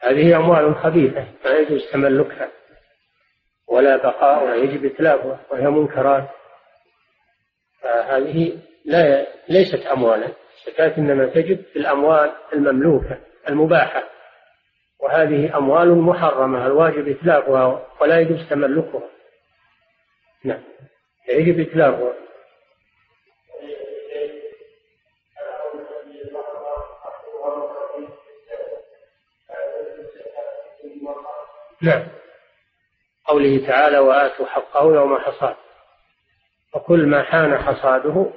[0.00, 2.48] هذه أموال خبيثة ما يجوز تملكها
[3.66, 6.37] ولا بقاؤها يجب إتلافها وهي منكرات.
[7.82, 10.28] فهذه لا ليست أموالا.
[10.58, 14.04] الزكاة إنما تجب في الأموال المملوكة المباحة.
[15.00, 19.02] وهذه أموال محرمة الواجب إتلافها ولا يجوز تملكها.
[20.44, 20.62] نعم.
[21.28, 22.12] يجب إتلافها
[31.82, 32.08] نعم.
[33.24, 35.56] قوله تعالى وآتوا حقه يوم حصاد
[36.74, 38.32] وكل ما حان حصاده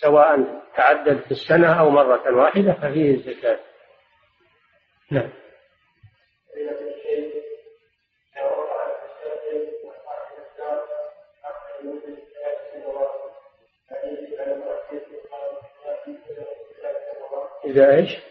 [0.00, 3.58] سواء تعدد في السنة أو مرة واحدة ففيه الزكاة
[5.10, 5.30] نعم
[17.64, 18.27] إذا إيش؟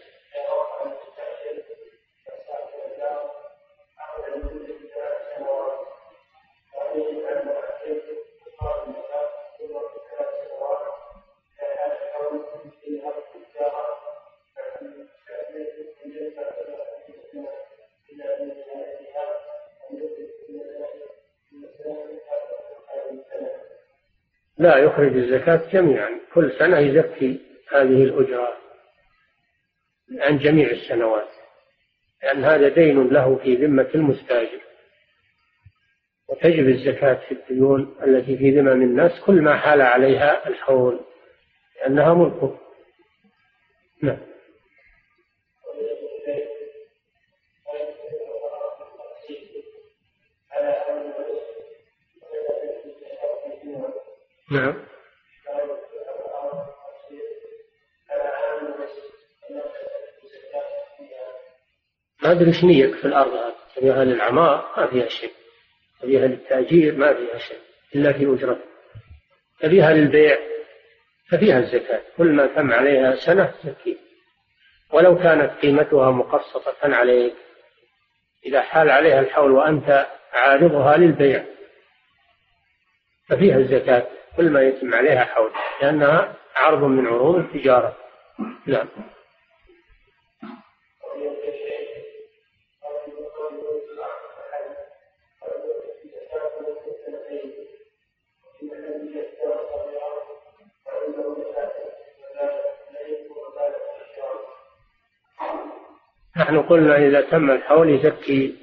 [24.76, 26.10] يخرج الزكاة جميعا.
[26.34, 27.40] كل سنة يزكي
[27.72, 28.52] هذه الأجرة
[30.20, 31.28] عن جميع السنوات.
[32.22, 34.60] لأن هذا دين له في ذمة المستاجر.
[36.28, 41.00] وتجب الزكاة في الديون التي في ذمم الناس كل ما حال عليها الحول
[41.80, 42.58] لأنها ملكه.
[44.02, 44.18] نعم.
[54.50, 54.74] نعم.
[62.22, 64.02] ما أدري إيش نيك في الأرض هذه.
[64.02, 65.32] للعمار ما فيها شيء.
[66.00, 67.58] تبيها للتأجير ما فيها شيء.
[67.94, 68.64] إلا في اجرته
[69.60, 70.38] تبيها للبيع
[71.30, 72.02] ففيها الزكاة.
[72.16, 73.96] كل ما تم عليها سنة زكية
[74.92, 77.34] ولو كانت قيمتها مقسطة عليك
[78.46, 81.44] إذا حال عليها الحول وأنت عارضها للبيع
[83.28, 84.06] ففيها الزكاة.
[84.38, 85.50] كل ما يتم عليها حول
[85.82, 87.96] لأنها عرض من عروض التجارة.
[88.66, 88.86] نعم.
[106.36, 108.56] نحن قلنا إذا تم الحول يزكي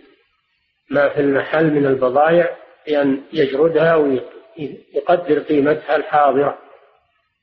[0.91, 2.57] ما في المحل من البضائع
[2.87, 3.95] بأن يجردها
[4.57, 6.57] ويقدر قيمتها الحاضرة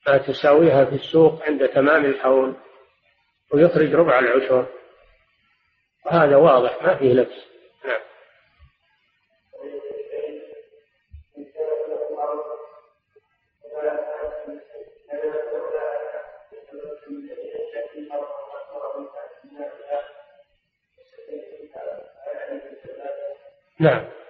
[0.07, 2.55] ما تساويها في السوق عند تمام الحول
[3.53, 4.67] ويخرج ربع العشر.
[6.07, 7.47] وهذا واضح ما فيه لبس.
[7.85, 8.01] نعم.
[23.81, 24.22] نعم.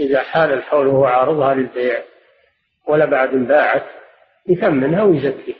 [0.00, 2.02] إذا حال الحول وهو عارضها للبيع
[2.86, 3.84] ولا بعد باعت
[4.48, 5.56] يثمنها ويزكي.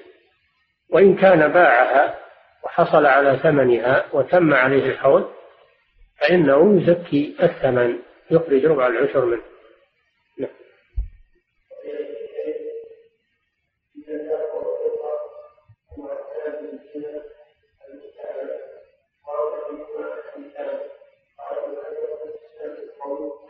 [0.91, 2.15] وإن كان باعها
[2.65, 5.29] وحصل على ثمنها وتم عليه الحول
[6.21, 7.99] فإنه يزكي الثمن
[8.31, 9.43] يخرج ربع العشر منه.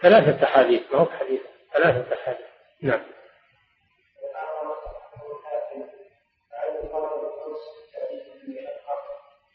[0.03, 1.41] ثلاثة أحاديث ما هو حديث
[1.75, 2.47] ثلاثة أحاديث.
[2.83, 3.01] نعم.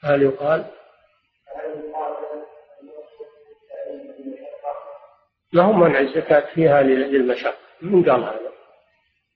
[0.04, 0.66] هل يقال؟
[5.54, 8.52] ما هو منع الزكاة فيها للمشقة؟ من قال هذا؟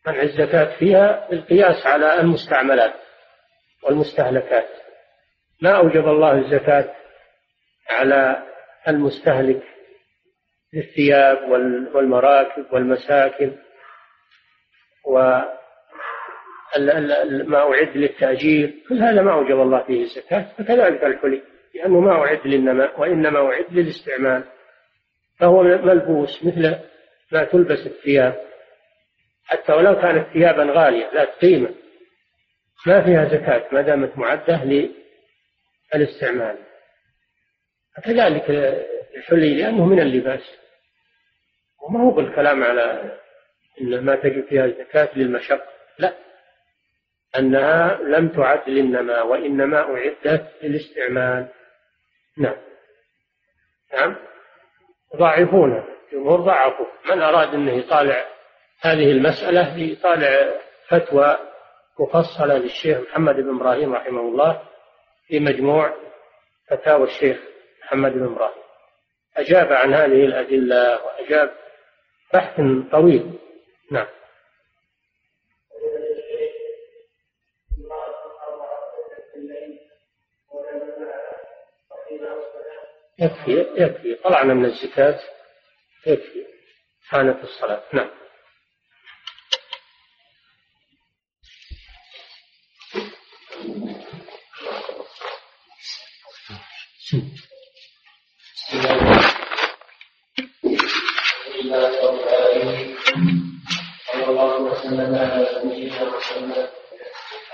[0.08, 2.94] منع الزكاة فيها القياس على المستعملات
[3.84, 4.70] والمستهلكات.
[5.62, 6.96] ما أوجب الله الزكاة
[7.90, 8.44] على
[8.88, 9.79] المستهلك
[10.74, 11.50] للثياب
[11.94, 13.52] والمراكب والمساكن
[15.06, 15.42] و
[17.48, 21.42] ما أعد للتأجير كل هذا ما أوجب الله فيه الزكاة فكذلك الحلي
[21.76, 24.44] لأنه ما أعد للنماء وإنما أعد للاستعمال
[25.40, 26.76] فهو ملبوس مثل
[27.32, 28.42] ما تلبس الثياب
[29.46, 31.70] حتى ولو كانت ثيابا غالية ذات قيمة
[32.88, 34.90] ما فيها زكاة ما دامت معدة
[35.94, 36.58] للاستعمال.
[38.04, 38.46] كذلك
[39.20, 40.60] الحلي لأنه من اللباس.
[41.82, 43.18] وما هو بالكلام على
[43.82, 45.68] أن ما تجب فيها الزكاة للمشقة.
[45.98, 46.14] لا.
[47.38, 51.48] أنها لم تعد للنماء وإنما أعدت للاستعمال.
[52.38, 52.58] نعم.
[53.94, 54.16] نعم.
[55.16, 56.86] ضعفونها الجمهور ضعفوا.
[57.06, 58.26] من أراد أنه يطالع
[58.82, 60.52] هذه المسألة يطالع
[60.88, 61.38] فتوى
[62.00, 64.62] مفصلة للشيخ محمد بن إبراهيم رحمه الله
[65.28, 65.94] في مجموع
[66.70, 67.38] فتاوى الشيخ
[67.84, 68.69] محمد بن إبراهيم.
[69.40, 71.52] أجاب عن هذه الأدلة وأجاب
[72.34, 72.62] بحث
[72.92, 73.40] طويل.
[73.92, 74.08] نعم.
[83.20, 84.16] يكفي يكفي.
[84.16, 85.20] طلعنا من الزكاة.
[86.08, 86.46] يكفي.
[87.12, 87.84] كانت الصلاة.
[87.94, 88.10] نعم.
[97.10, 97.49] صلى
[104.90, 106.70] وسلم على نبينا محمد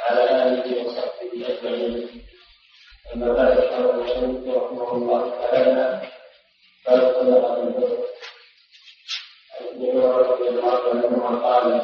[0.09, 2.25] آله وصحبه أجمعين.
[3.15, 3.85] أما بعد قال
[4.47, 6.01] رحمه الله تعالى
[6.87, 7.73] قال الفطر عن
[10.31, 11.81] رضي الله عنهما قال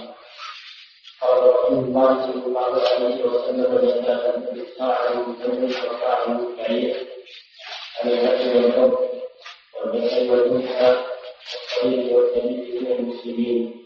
[1.21, 7.07] قال رسول الله صلى الله عليه وسلم زكاة بالصاع من تمر وصاع من بعير
[8.01, 8.97] على الأكل والحب
[9.75, 11.03] والبشر والأنثى
[11.83, 13.80] والصغير والكبير من المسلمين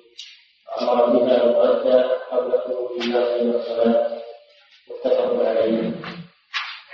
[0.81, 4.21] أمر بها الغد قبل خروج الناس إلى الصلاة
[4.89, 5.91] متفق عليه.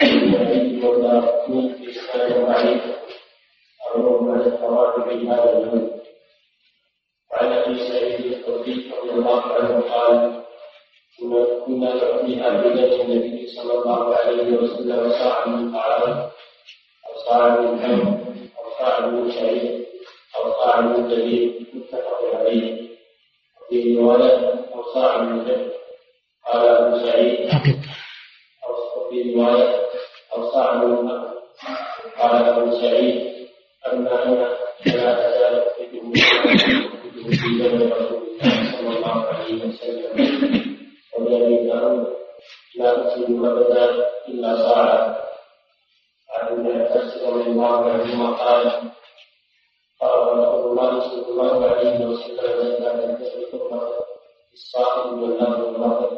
[0.01, 2.82] النبي والدار في إسلام ضعيف
[3.95, 5.91] أو من التواتر هذا الهم
[7.32, 10.41] وعن أبي سعيد الخدري رضي الله عنه قال
[11.65, 16.09] كنا نعطي أهل النبي صلى الله عليه وسلم صاعا من طعام
[17.09, 19.86] أو صاعا من حمض أو صاعا من شعير
[20.38, 22.82] أو صاعا من دليل متفق عليه.
[23.72, 25.72] وفي رواية أو صاعا من جبل
[26.53, 27.49] قال أبو سعيد.
[28.67, 29.82] أو في رواية
[30.36, 31.07] أو صاع من
[32.19, 33.47] قال أبو سعيد.
[33.93, 36.11] أما أنا فلا أزال اخرجه
[37.24, 40.11] في زمن رسول الله صلى الله عليه وسلم
[41.17, 41.72] وبأبي
[42.76, 45.15] لا تصل ابدا الا صاعا
[46.34, 48.91] عن ابن عباس رضي الله عنهما قال
[50.02, 53.62] قال رسول الله صلى الله عليه وسلم إذا لم تجد
[54.54, 56.18] الصائم والنار والمطر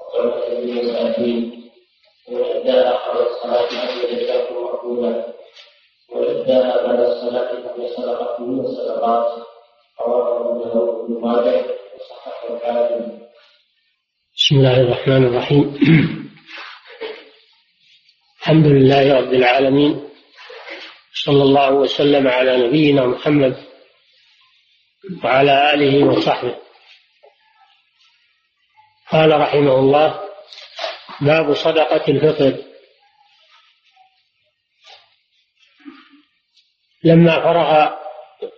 [0.00, 1.70] وطعمة للمساكين
[2.28, 5.34] وإداء قبل الصلاة فهي زكاة مقبولة
[6.12, 9.42] وإداء بعد الصلاة فهي صدقة من الصدقات
[10.00, 13.18] رواه أبو داود بن ماجه وصححه الحاكم.
[14.36, 15.74] بسم الله الرحمن الرحيم.
[18.40, 20.13] الحمد لله رب العالمين
[21.14, 23.66] صلى الله وسلم على نبينا محمد
[25.24, 26.58] وعلى آله وصحبه.
[29.10, 30.20] قال رحمه الله
[31.20, 32.64] باب صدقة الفطر.
[37.04, 37.96] لما فرغ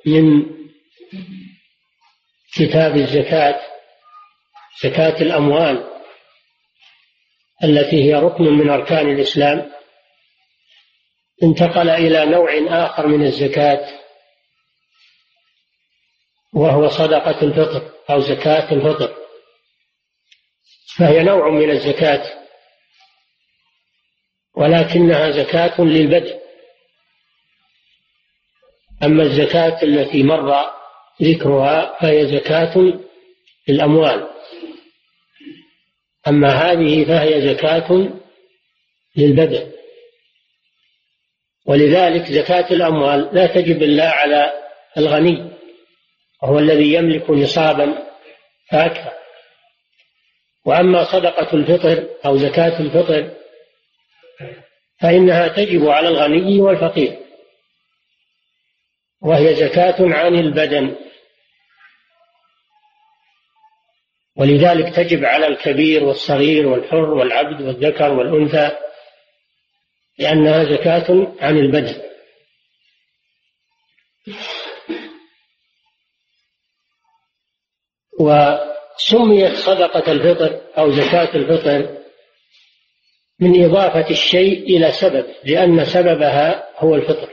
[0.06, 0.46] من
[2.54, 3.60] كتاب الزكاة
[4.84, 5.90] زكاة الأموال
[7.64, 9.72] التي هي ركن من أركان الإسلام
[11.42, 13.88] انتقل إلى نوع آخر من الزكاة
[16.52, 19.16] وهو صدقة الفطر أو زكاة الفطر.
[20.98, 22.46] فهي نوع من الزكاة
[24.54, 26.40] ولكنها زكاة للبدء.
[29.02, 30.70] أما الزكاة التي مر
[31.22, 33.00] ذكرها فهي زكاة
[33.68, 34.28] للأموال.
[36.28, 38.08] أما هذه فهي زكاة
[39.16, 39.75] للبدء.
[41.66, 44.52] ولذلك زكاة الأموال لا تجب إلا على
[44.98, 45.50] الغني
[46.42, 48.06] وهو الذي يملك نصابا
[48.70, 49.12] فأكثر
[50.64, 53.30] وأما صدقة الفطر أو زكاة الفطر
[55.00, 57.16] فإنها تجب على الغني والفقير
[59.20, 60.96] وهي زكاة عن البدن.
[64.36, 68.70] ولذلك تجب على الكبير والصغير والحر والعبد والذكر والأنثى
[70.18, 72.02] لأنها زكاة عن البدن
[78.20, 81.96] وسميت صدقة الفطر أو زكاة الفطر
[83.40, 87.30] من إضافة الشيء إلى سبب لأن سببها هو الفطر.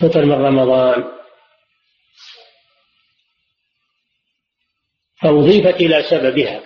[0.00, 1.04] فطر من رمضان.
[5.22, 6.62] فأضيفت إلى سببها.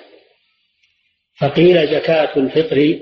[1.43, 3.01] فقيل زكاة الفطر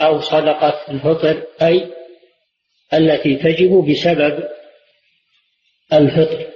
[0.00, 1.92] أو صدقة الفطر أي
[2.94, 4.48] التي تجب بسبب
[5.92, 6.46] الفطر.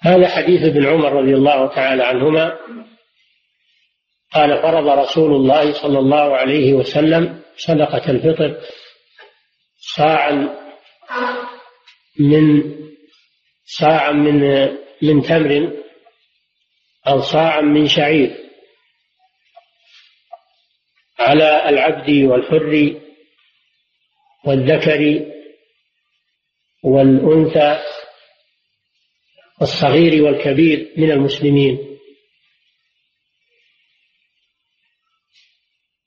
[0.00, 2.58] هذا حديث ابن عمر رضي الله تعالى عنهما.
[4.32, 8.60] قال فرض رسول الله صلى الله عليه وسلم صدقة الفطر
[9.96, 10.58] صاعا
[12.18, 12.62] من
[13.64, 14.68] صاعا من
[15.02, 15.81] من تمر
[17.08, 18.38] أو صاعا من شعير.
[21.18, 23.00] على العبد والحر
[24.44, 25.30] والذكر
[26.82, 27.80] والأنثى
[29.60, 31.98] والصغير والكبير من المسلمين.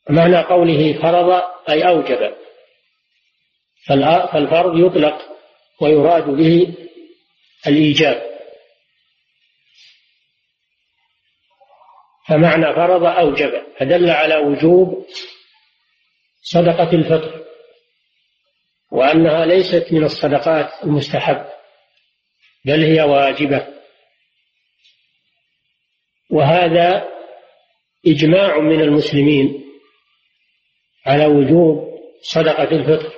[0.10, 2.36] معنى قوله فرض أي أوجب.
[3.88, 5.22] فالفرض يطلق
[5.82, 6.76] ويراد به
[7.68, 8.35] الإيجاب.
[12.28, 15.06] فمعنى فرض أوجب فدل على وجوب
[16.42, 17.46] صدقة الفطر
[18.92, 21.46] وأنها ليست من الصدقات المستحب
[22.66, 23.68] بل هي واجبة.
[26.30, 27.08] وهذا
[28.08, 29.66] إجماع من المسلمين
[31.06, 33.14] على وجوب صدقة الفطر.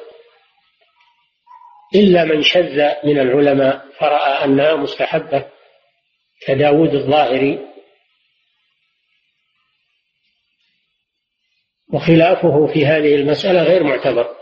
[1.95, 5.47] إلا من شذ من العلماء فرأى أنها مستحبة
[6.47, 7.76] كداود الظاهري
[11.97, 14.35] وخلافه في هذه المسألة غير معتبر.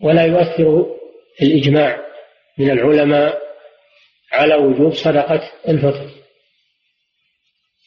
[0.00, 0.96] ولا يؤثر
[1.42, 2.06] الإجماع
[2.58, 3.42] من العلماء
[4.32, 6.10] على وجوب صدقة الفطر.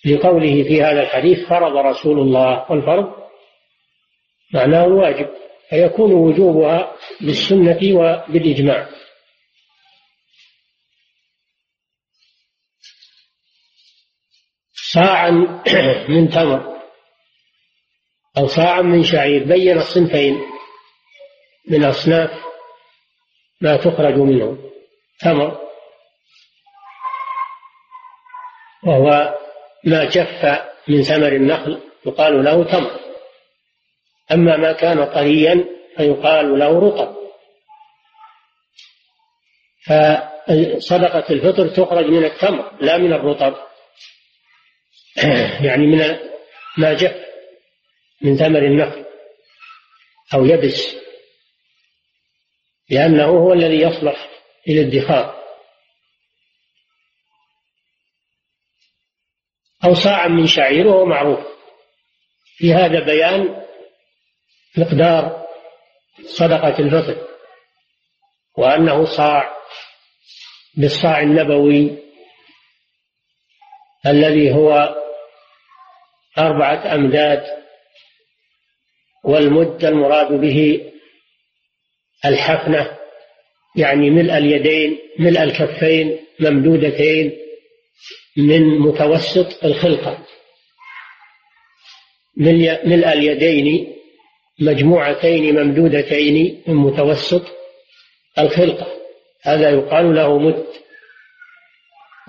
[0.06, 3.14] لقوله في هذا الحديث فرض رسول الله والفرض
[4.54, 5.30] معناه الواجب
[5.70, 8.90] فيكون وجوبها بالسنة وبالإجماع.
[14.74, 15.32] صاعا
[16.10, 16.77] من تمر.
[18.38, 20.42] أو صاعا من شعير بين الصنفين
[21.68, 22.30] من أصناف
[23.62, 24.58] ما تخرج منه
[25.20, 25.68] تمر.
[28.84, 29.38] وهو
[29.84, 33.00] ما جف من ثمر النخل يقال له تمر.
[34.32, 35.66] أما ما كان طريا
[35.98, 37.18] فيقال له رطب.
[39.88, 43.56] فصدقة الفطر تخرج من التمر لا من الرطب.
[45.68, 46.18] يعني من
[46.78, 47.27] ما جف.
[48.22, 49.06] من ثمر النخل
[50.34, 50.96] أو يبس
[52.90, 54.30] لأنه هو الذي يصلح
[54.68, 55.38] إلى الادخار
[59.86, 61.40] أو صاعا من شعير وهو معروف.
[62.58, 63.66] في هذا بيان
[64.78, 65.48] مقدار
[66.26, 67.28] صدقة الفطر
[68.58, 69.58] وأنه صاع
[70.78, 71.98] بالصاع النبوي
[74.06, 74.96] الذي هو
[76.38, 77.67] أربعة أمداد
[79.24, 80.82] والمد المراد به
[82.26, 82.98] الحفنة
[83.76, 87.32] يعني ملء اليدين ملء الكفين ممدودتين
[88.38, 90.26] من متوسط الخلقة.
[92.38, 93.94] ملء اليدين
[94.60, 97.44] مجموعتين ممدودتين من متوسط
[98.40, 98.88] الخلقة.
[99.44, 100.66] هذا يقال له مد.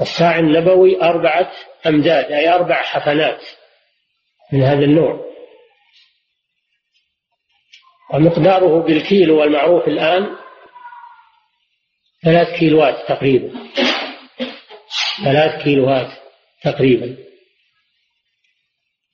[0.01, 1.53] الساع النبوي أربعة
[1.87, 3.41] أمداد أي أربع حفنات
[4.53, 5.28] من هذا النوع.
[8.15, 10.37] ومقداره بالكيلو والمعروف الآن
[12.25, 13.53] ثلاث كيلوات تقريبا.
[15.25, 16.11] ثلاث كيلوات
[16.63, 17.17] تقريبا.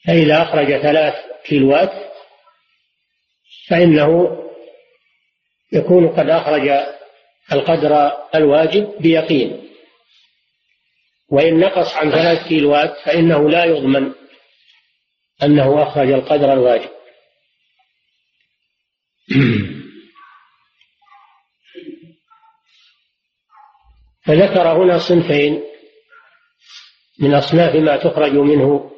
[0.07, 1.14] فإذا أخرج ثلاث
[1.45, 1.92] كيلوات
[3.68, 4.38] فإنه
[5.72, 6.68] يكون قد أخرج
[7.53, 9.70] القدر الواجب بيقين.
[11.28, 14.12] وإن نقص عن ثلاث كيلوات فإنه لا يضمن
[15.42, 16.93] أنه أخرج القدر الواجب.
[24.26, 25.64] فذكر هنا صنفين
[27.18, 28.90] من أصناف ما تخرج منه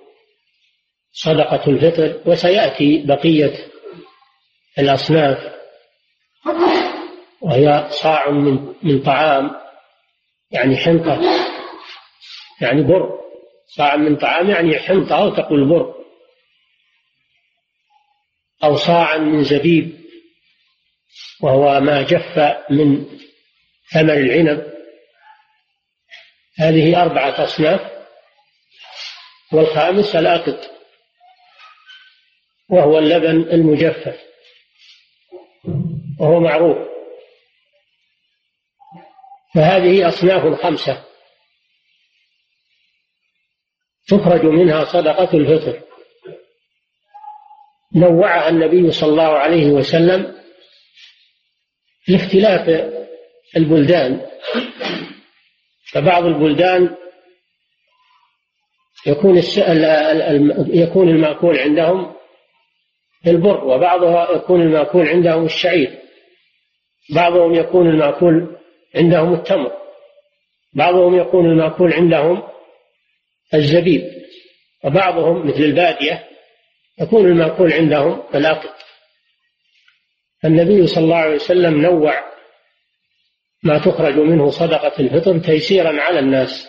[1.12, 3.66] صدقة الفطر وسيأتي بقية
[4.78, 5.56] الأصناف.
[7.40, 9.50] وهي صاع من من طعام
[10.50, 11.20] يعني حنطة
[12.60, 13.20] يعني بر.
[13.66, 15.94] صاع من طعام يعني حنطة أو تقول بر.
[18.64, 19.95] أو صاعا من زبيب.
[21.42, 22.38] وهو ما جف
[22.70, 23.06] من
[23.92, 24.76] ثمر العنب.
[26.58, 27.80] هذه أربعة أصناف
[29.52, 30.70] والخامس الأقط
[32.70, 34.20] وهو اللبن المجفف
[36.20, 36.88] وهو معروف.
[39.54, 41.04] فهذه أصناف خمسة.
[44.08, 45.82] تخرج منها صدقة الفطر.
[47.94, 50.45] نوعها النبي صلى الله عليه وسلم
[52.08, 52.92] لاختلاف
[53.56, 54.26] البلدان
[55.92, 56.96] فبعض البلدان
[59.06, 59.42] يكون
[60.68, 62.14] يكون المأكول عندهم
[63.26, 65.98] البر وبعضها يكون المأكول عندهم الشعير.
[67.14, 68.56] بعضهم يكون المأكول
[68.94, 69.72] عندهم التمر.
[70.72, 72.42] بعضهم يكون المأكول عندهم
[73.54, 74.02] الزبيب.
[74.84, 76.28] وبعضهم مثل البادية
[77.00, 78.74] يكون المأكول عندهم الأقط.
[80.44, 82.24] النبي صلى الله عليه وسلم نوع
[83.62, 86.68] ما تخرج منه صدقة الفطر تيسيرا على الناس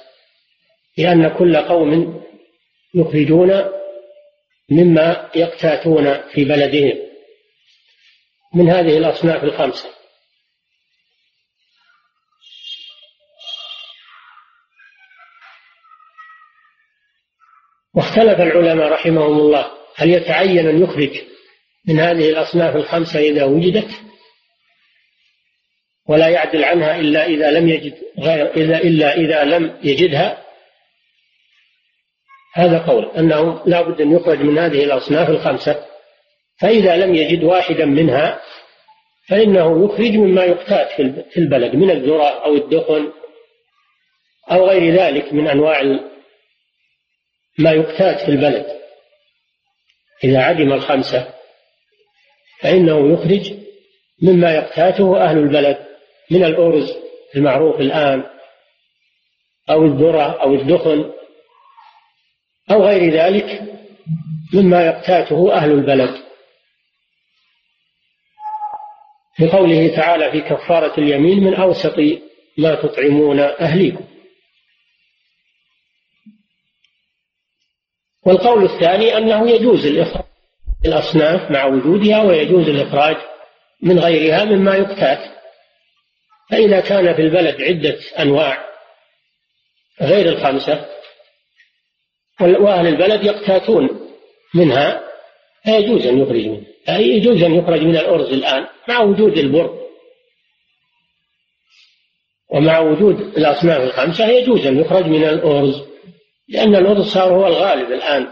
[0.98, 2.24] لأن كل قوم
[2.94, 3.66] يخرجون
[4.70, 6.98] مما يقتاتون في بلدهم.
[8.56, 9.90] من هذه الأصناف الخمسة.
[17.94, 21.22] واختلف العلماء رحمهم الله هل يتعين أن يخرج
[21.88, 23.90] من هذه الأصناف الخمسة إذا وجدت
[26.08, 30.44] ولا يعدل عنها إلا إذا لم يجد غير إذا إلا إذا لم يجدها.
[32.54, 35.86] هذا قول أنه لا بد أن يخرج من هذه الأصناف الخمسة
[36.60, 38.42] فإذا لم يجد واحدا منها
[39.28, 40.92] فإنه يخرج مما يقتات
[41.32, 43.12] في البلد من الذرة أو الدخن
[44.52, 45.82] أو غير ذلك من أنواع
[47.58, 48.78] ما يقتات في البلد.
[50.24, 51.37] إذا عدم الخمسة
[52.62, 53.54] فإنه يخرج
[54.22, 55.78] مما يقتاته أهل البلد
[56.32, 56.96] من الأرز
[57.36, 58.24] المعروف الآن
[59.70, 61.12] أو الذرة أو الدخن
[62.72, 63.62] أو غير ذلك
[64.54, 66.24] مما يقتاته أهل البلد.
[69.36, 72.00] في قوله تعالى في كفارة اليمين من أوسط
[72.58, 74.06] ما تطعمون أهليكم.
[78.26, 80.26] والقول الثاني أنه يجوز الإخراج.
[80.86, 83.16] الأصناف مع وجودها ويجوز الإخراج
[83.82, 85.38] من غيرها مما يقتات.
[86.52, 88.68] فإذا كان في البلد عدة أنواع
[90.02, 90.86] غير الخمسة
[92.42, 94.12] وأهل البلد يقتاتون
[94.56, 95.04] منها
[95.64, 99.88] فيجوز أن يخرج منه يجوز أن يخرج من الأرز الآن مع وجود البر.
[102.50, 105.84] ومع وجود الأصناف الخمسة يجوز أن يخرج من الأرز
[106.50, 108.28] لأن الأرز صار هو الغالب الآن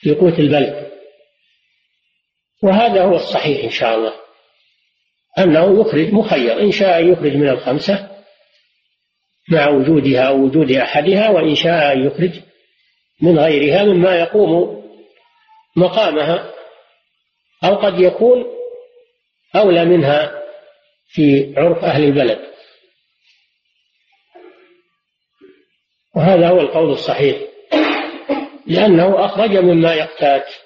[0.00, 0.93] في قوت البلد.
[2.64, 4.12] وهذا هو الصحيح إن شاء الله.
[5.38, 6.60] أنه يخرج مخير.
[6.60, 8.08] إن شاء يخرج من الخمسة
[9.48, 12.40] مع وجودها أو وجود أحدها وإن شاء يخرج
[13.22, 14.84] من غيرها مما يقوم
[15.76, 16.52] مقامها
[17.64, 18.44] أو قد يكون
[19.56, 20.42] أولى منها
[21.06, 22.38] في عرف أهل البلد.
[26.16, 27.36] وهذا هو القول الصحيح.
[28.66, 30.63] لأنه أخرج مما يقتات.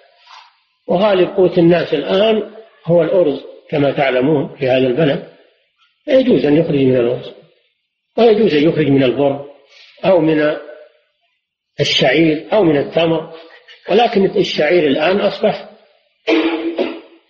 [0.89, 5.33] وغالب قوت الناس الآن هو الأرز كما تعلمون في هذا البلد.
[6.07, 7.35] يجوز أن يخرج من الأرز.
[8.19, 9.51] ويجوز أن يخرج من البر
[10.05, 10.57] أو من
[11.81, 13.35] الشعير أو من التمر.
[13.91, 15.69] ولكن الشعير الآن أصبح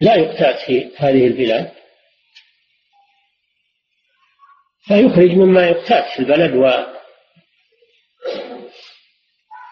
[0.00, 1.70] لا يقتات في هذه البلاد.
[4.86, 6.54] فيخرج مما يقتات في البلد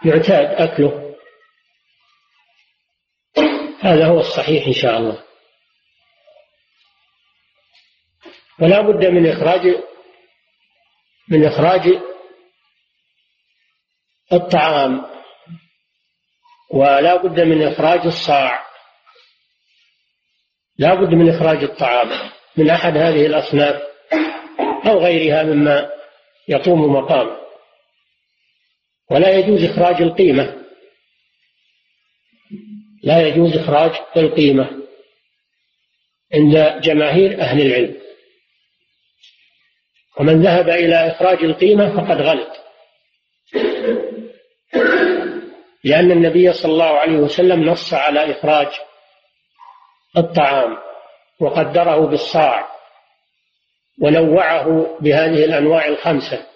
[0.04, 1.05] ويعتاد أكله.
[3.80, 5.22] هذا هو الصحيح إن شاء الله.
[8.60, 9.60] ولا بد من إخراج
[11.28, 11.82] من إخراج
[14.32, 15.06] الطعام
[16.70, 18.66] ولا بد من إخراج الصاع.
[20.78, 23.82] لا بد من إخراج الطعام من أحد هذه الأصناف
[24.86, 25.90] أو غيرها مما
[26.48, 27.36] يقوم مقامه
[29.10, 30.65] ولا يجوز إخراج القيمة.
[33.06, 34.70] لا يجوز إخراج القيمة
[36.34, 37.96] عند جماهير أهل العلم.
[40.20, 42.48] ومن ذهب إلى إخراج القيمة فقد غلط.
[45.84, 48.68] لأن النبي صلى الله عليه وسلم نص على إخراج
[50.16, 50.76] الطعام
[51.40, 52.68] وقدره بالصاع
[54.02, 56.46] ونوعه بهذه الأنواع الخمسة.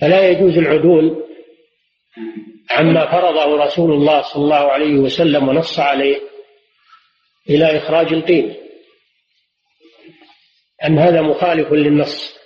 [0.00, 1.29] فلا يجوز العدول
[2.70, 6.20] عما فرضه رسول الله صلى الله عليه وسلم ونص عليه
[7.48, 8.56] إلى إخراج القيمة
[10.84, 12.40] أن هذا مخالف للنص؟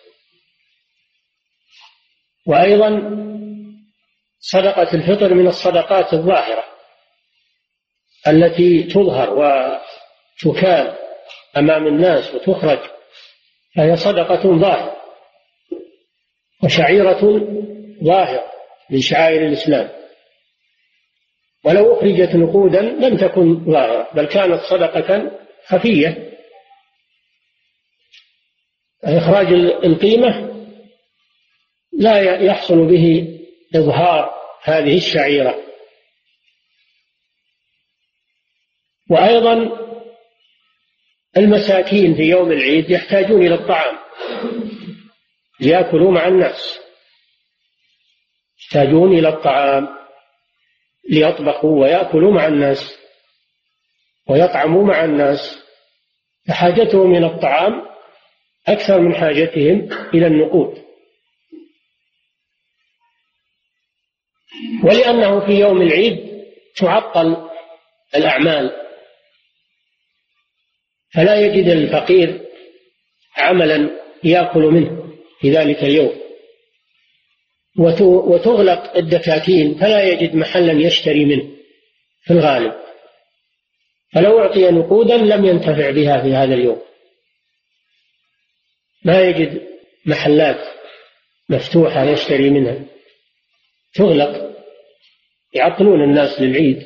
[2.46, 2.90] وأيضا
[4.38, 6.64] صدقة الفطر من الصدقات الظاهرة
[8.28, 10.96] التي تظهر وتكال
[11.56, 12.78] أمام الناس وتخرج
[13.76, 14.96] فهي صدقة ظاهرة
[16.64, 17.20] وشعيرة
[18.04, 18.53] ظاهرة.
[18.90, 19.90] من شعائر الإسلام.
[21.64, 25.30] ولو أخرجت نقودا لم تكن ظاهرة بل كانت صدقة
[25.66, 26.38] خفية.
[29.04, 29.46] إخراج
[29.84, 30.54] القيمة
[31.92, 33.38] لا يحصل به
[33.76, 35.64] إظهار هذه الشعيرة.
[39.10, 39.84] وأيضا
[41.36, 43.98] المساكين في يوم العيد يحتاجون إلى الطعام
[45.60, 46.83] ليأكلوا مع الناس.
[48.64, 49.88] يحتاجون إلى الطعام
[51.10, 52.98] ليطبخوا ويأكلوا مع الناس
[54.28, 55.64] ويطعموا مع الناس.
[56.48, 57.72] فحاجتهم إلى الطعام
[58.68, 60.84] أكثر من حاجتهم إلى النقود.
[64.84, 66.44] ولأنه في يوم العيد
[66.76, 67.50] تعطل
[68.16, 68.70] الأعمال.
[71.14, 72.40] فلا يجد الفقير
[73.36, 73.90] عملا
[74.24, 76.23] يأكل منه في ذلك اليوم.
[77.78, 81.48] وتغلق الدكاكين فلا يجد محلا يشتري منه
[82.22, 82.74] في الغالب.
[84.14, 86.82] فلو أعطي نقودا لم ينتفع بها في هذا اليوم.
[89.04, 89.68] ما يجد
[90.06, 90.60] محلات
[91.48, 92.84] مفتوحة يشتري منها.
[93.94, 94.54] تغلق.
[95.52, 96.82] يعطلون الناس للعيد.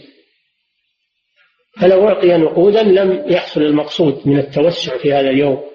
[1.80, 5.70] فلو أعطي نقودا لم يحصل المقصود من التوسع في هذا اليوم.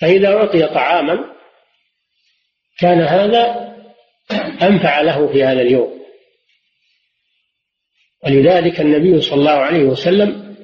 [0.00, 1.34] فإذا أعطي طعاما
[2.78, 3.73] كان هذا
[4.62, 6.04] أنفع له في هذا اليوم.
[8.24, 10.56] ولذلك النبي صلى الله عليه وسلم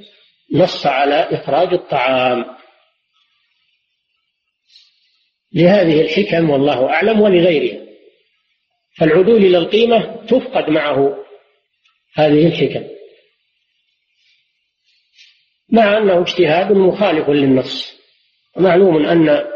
[0.55, 2.45] نص على إخراج الطعام.
[5.53, 7.86] لهذه الحكم والله أعلم ولغيرها
[8.97, 11.24] فالعدول إلى القيمة تفقد معه
[12.14, 12.88] هذه الحكم.
[15.68, 18.01] مع أنه اجتهاد مخالف للنص.
[18.57, 19.47] ومعلوم أن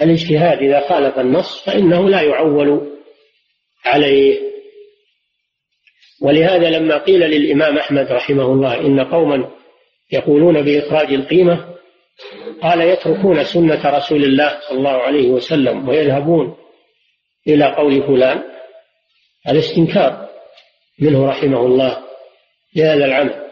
[0.00, 2.91] الاجتهاد إذا خالف النص فإنه لا يعول
[3.84, 4.52] عليه.
[6.22, 9.50] ولهذا لما قيل للإمام أحمد رحمه الله إن قوما
[10.12, 11.74] يقولون بإخراج القيمة
[12.62, 16.56] قال يتركون سنة رسول الله صلى الله عليه وسلم ويذهبون
[17.48, 18.42] إلى قول فلان.
[19.48, 20.28] الاستنكار
[21.00, 22.02] منه رحمه الله
[22.76, 23.50] لهذا العمل.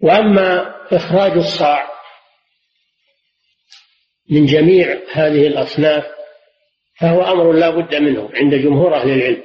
[0.00, 1.95] وأما إخراج الصاع
[4.30, 6.04] من جميع هذه الأصناف
[7.00, 9.42] فهو أمر لا بد منه عند جمهور أهل العلم.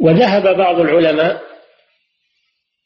[0.00, 1.42] وذهب بعض العلماء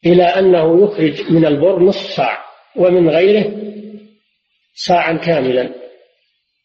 [0.05, 3.61] إلى أنه يخرج من البر نصف صاع ومن غيره
[4.73, 5.75] صاعا كاملا.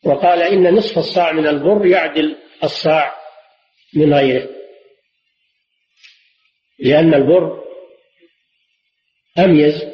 [0.04, 3.14] وقال إن نصف الصاع من البر يعدل الصاع
[3.94, 4.48] من غيره.
[6.78, 7.64] لأن البر
[9.38, 9.84] أميز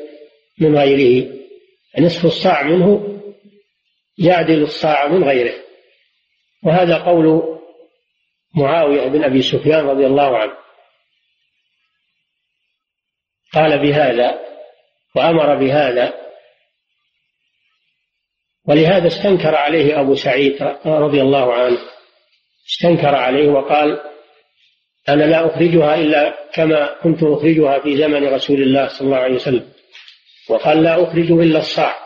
[0.59, 1.40] من غيره.
[1.99, 3.21] نصف الصاع منه
[4.19, 5.55] يعدل الصاع من غيره.
[6.65, 7.59] وهذا قول
[8.57, 10.53] معاوية بن أبي سفيان رضي الله عنه.
[13.53, 14.41] قال بهذا
[15.17, 16.15] وأمر بهذا.
[18.69, 21.79] ولهذا استنكر عليه أبو سعيد رضي الله عنه.
[22.69, 24.01] استنكر عليه وقال
[25.09, 29.73] أنا لا أخرجها إلا كما كنت أخرجها في زمن رسول الله صلى الله عليه وسلم.
[30.51, 31.97] وقال لا أخرج إلا الصاع.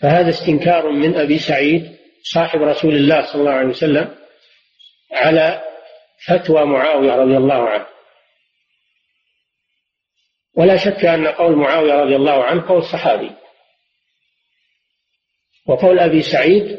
[0.00, 4.14] فهذا استنكار من أبي سعيد صاحب رسول الله صلى الله عليه وسلم
[5.12, 5.64] على
[6.26, 7.86] فتوى معاوية رضي الله عنه.
[10.56, 13.30] ولا شك أن قول معاوية رضي الله عنه قول صحابي.
[15.66, 16.78] وقول أبي سعيد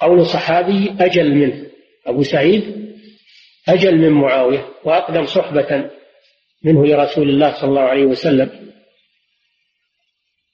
[0.00, 1.70] قول صحابي أجل منه.
[2.06, 2.88] أبو سعيد
[3.68, 5.90] أجل من معاوية وأقدم صحبة
[6.64, 8.67] منه لرسول الله صلى الله عليه وسلم.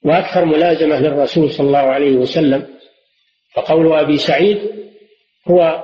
[0.05, 2.75] وأكثر ملازمة للرسول صلى الله عليه وسلم.
[3.53, 4.57] فقول أبي سعيد
[5.47, 5.83] هو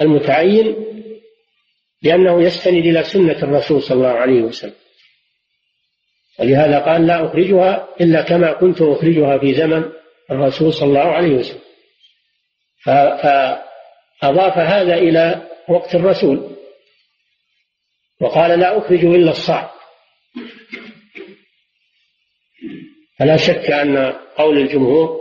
[0.00, 0.76] المتعين
[2.02, 4.74] لأنه يستند إلى سنة الرسول صلى الله عليه وسلم.
[6.38, 9.92] ولهذا قال لا أخرجها إلا كما كنت أخرجها في زمن
[10.30, 11.60] الرسول صلى الله عليه وسلم.
[12.84, 16.56] فأضاف هذا إلى وقت الرسول.
[18.20, 19.70] وقال لا أخرج إلا الصعب
[23.18, 25.20] فلا شك أن قول الجمهور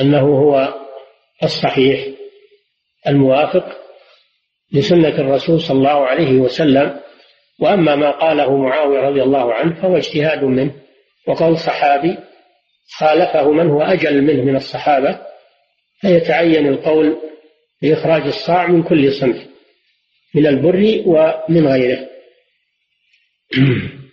[0.00, 0.74] أنه هو
[1.42, 2.06] الصحيح
[3.06, 3.84] الموافق
[4.72, 7.00] لسنة الرسول صلى الله عليه وسلم
[7.60, 10.74] وأما ما قاله معاوية رضي الله عنه فهو اجتهاد منه
[11.26, 12.18] وقول صحابي
[12.98, 15.18] خالفه من هو أجل منه من الصحابة
[16.00, 17.16] فيتعين القول
[17.82, 19.46] بإخراج الصاع من كل صنف
[20.34, 22.08] من البر ومن غيره.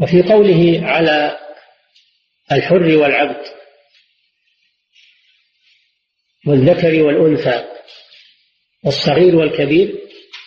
[0.00, 1.38] وفي قوله على
[2.52, 3.44] الحر والعبد
[6.46, 7.68] والذكر والأنثى
[8.84, 9.94] والصغير والكبير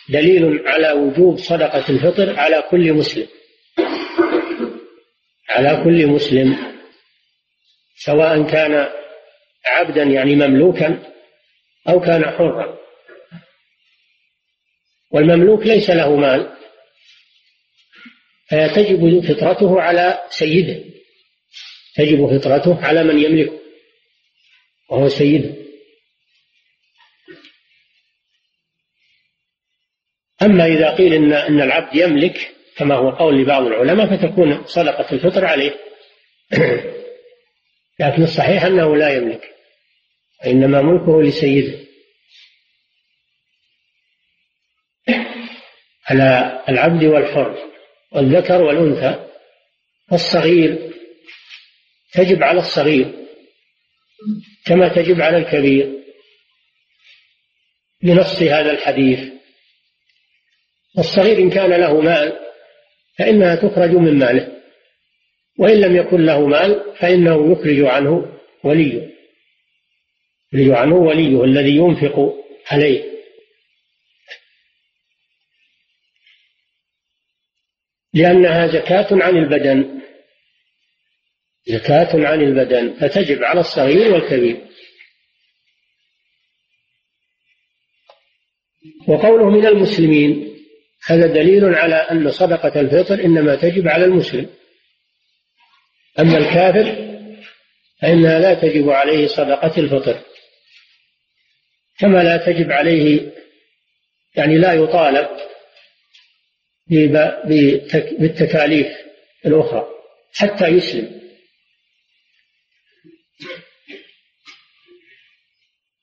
[0.08, 3.26] دليل على وجوب صدقة الفطر على كل مسلم.
[5.50, 6.74] على كل مسلم.
[7.96, 8.88] سواء كان
[9.66, 11.12] عبدا يعني مملوكا
[11.88, 12.78] أو كان حرا.
[15.10, 16.63] والمملوك ليس له مال.
[18.50, 20.84] فتجب فطرته على سيده.
[21.96, 23.60] تجب فطرته على من يملكه
[24.90, 25.54] وهو سيده.
[30.42, 35.44] أما إذا قيل إن إن العبد يملك كما هو قول لبعض العلماء فتكون صدقة الفطر
[35.44, 35.74] عليه.
[38.00, 39.54] لكن الصحيح أنه لا يملك
[40.44, 41.84] وإنما ملكه لسيده.
[46.10, 47.73] على العبد والحر
[48.14, 49.26] والذكر والأنثى
[50.12, 50.90] الصغير
[52.12, 53.12] تجب على الصغير
[54.66, 56.04] كما تجب على الكبير
[58.02, 59.32] بنص هذا الحديث.
[60.98, 62.38] الصغير إن كان له مال
[63.18, 64.62] فإنها تخرج من ماله
[65.58, 69.10] وإن لم يكن له مال فإنه يخرج عنه وليه
[70.52, 72.34] يخرج عنه وليه الذي ينفق
[72.70, 73.13] عليه.
[78.14, 80.00] لأنها زكاة عن البدن.
[81.66, 82.94] زكاة عن البدن.
[83.00, 84.66] فتجب على الصغير والكبير.
[89.08, 90.56] وقوله من المسلمين
[91.06, 94.50] هذا دليل على أن صدقة الفطر إنما تجب على المسلم.
[96.18, 97.14] أما الكافر
[98.02, 100.20] فإنها لا تجب عليه صدقة الفطر.
[101.98, 103.32] كما لا تجب عليه
[104.36, 105.28] يعني لا يطالب
[108.18, 108.86] بالتكاليف
[109.46, 109.86] الأخرى
[110.34, 111.24] حتى يسلم.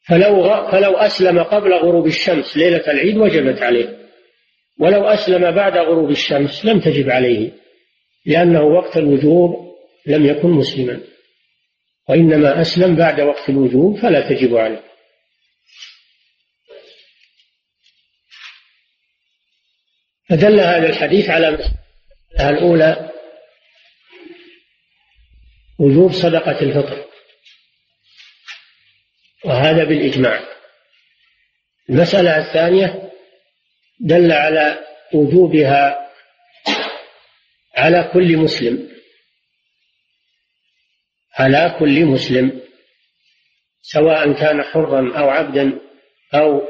[0.07, 4.01] فلو فلو أسلم قبل غروب الشمس ليلة العيد وجبت عليه.
[4.79, 7.51] ولو أسلم بعد غروب الشمس لم تجب عليه
[8.25, 9.75] لأنه وقت الوجوب
[10.07, 11.01] لم يكن مسلما.
[12.09, 14.90] وإنما أسلم بعد وقت الوجوب فلا تجب عليه.
[20.31, 21.59] فدل هذا الحديث على
[22.39, 23.11] الأولى
[25.79, 27.05] وجوب صدقة الفطر.
[29.45, 30.39] وهذا بالإجماع.
[31.89, 33.11] المسألة الثانية
[33.99, 36.11] دل على وجوبها
[37.77, 38.91] على كل مسلم.
[41.33, 42.61] على كل مسلم
[43.81, 45.79] سواء كان حرا أو عبدا
[46.33, 46.61] أو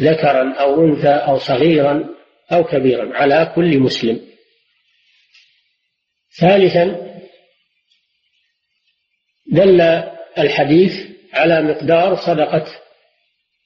[0.00, 2.17] ذكرا أو أنثى أو صغيرا.
[2.52, 4.28] أو كبيرا على كل مسلم.
[6.40, 7.08] ثالثا
[9.46, 9.80] دل
[10.38, 12.66] الحديث على مقدار صدقة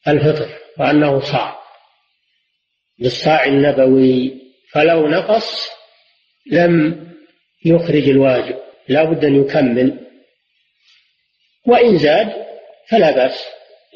[0.08, 1.62] الفطر وأنه صاع.
[2.98, 5.70] بالصاع النبوي فلو نقص
[6.46, 7.06] لم
[7.64, 8.58] يخرج الواجب
[8.88, 10.08] لا بد أن يكمل.
[11.66, 12.46] وإن زاد
[12.88, 13.44] فلا بأس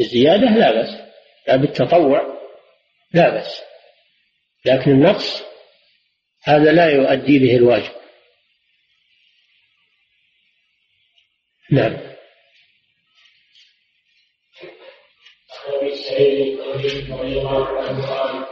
[0.00, 1.00] الزيادة لا بأس
[1.48, 2.38] لا بالتطوع
[3.14, 3.62] لا بأس.
[4.66, 5.42] لكن النقص
[6.44, 7.92] هذا لا يؤدي به الواجب.
[11.70, 12.06] نعم.
[17.10, 18.46] رضي الله عنه قال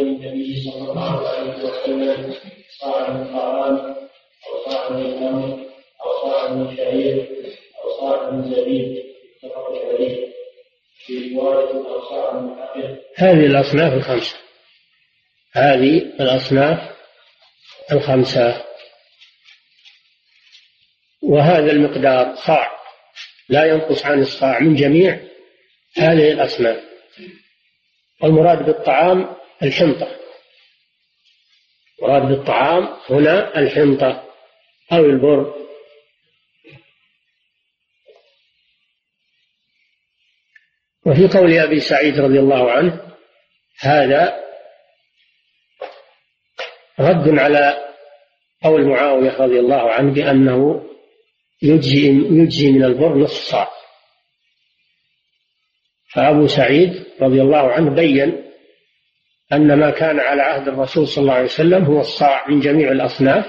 [0.00, 2.34] النبي صلى الله عليه وسلم
[2.80, 3.34] صاع من
[4.46, 5.00] أو صاع من
[6.04, 7.28] أو صاع من شعير
[7.84, 9.04] أو صاع من زبيب
[9.44, 10.27] متفق عليه
[13.16, 14.36] هذه الأصناف الخمسة.
[15.52, 16.96] هذه الأصناف
[17.92, 18.64] الخمسة.
[21.22, 22.70] وهذا المقدار صاع.
[23.48, 25.20] لا ينقص عن الصاع من جميع
[25.96, 26.84] هذه الأصناف.
[28.22, 30.18] والمراد بالطعام الحنطة.
[32.02, 34.24] مراد بالطعام هنا الحنطة
[34.92, 35.67] أو البر.
[41.06, 43.00] وفي قول أبي سعيد رضي الله عنه
[43.80, 44.44] هذا
[47.00, 47.88] رد على
[48.62, 50.84] قول معاوية رضي الله عنه بأنه
[51.62, 53.68] يجزي يجزي من البر نصف صاع.
[56.12, 58.44] فأبو سعيد رضي الله عنه بين
[59.52, 63.46] أن ما كان على عهد الرسول صلى الله عليه وسلم هو الصاع من جميع الأصناف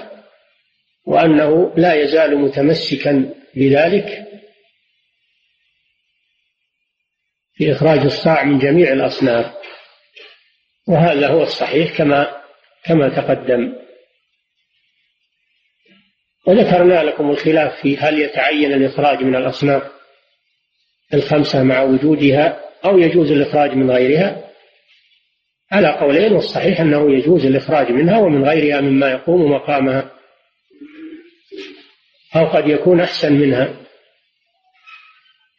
[1.06, 4.29] وأنه لا يزال متمسكا بذلك
[7.60, 9.46] في إخراج الصاع من جميع الأصناف
[10.88, 12.42] وهذا هو الصحيح كما
[12.84, 13.72] كما تقدم.
[16.46, 19.82] وذكرنا لكم الخلاف في هل يتعين الإخراج من الأصناف
[21.14, 24.50] الخمسة مع وجودها أو يجوز الإخراج من غيرها.
[25.72, 30.10] على قولين والصحيح أنه يجوز الإخراج منها ومن غيرها مما يقوم مقامها.
[32.36, 33.74] أو قد يكون أحسن منها.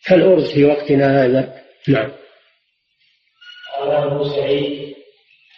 [0.06, 1.61] كالأرز في وقتنا هذا.
[1.88, 2.12] نعم.
[3.80, 4.96] قال أبو سعيد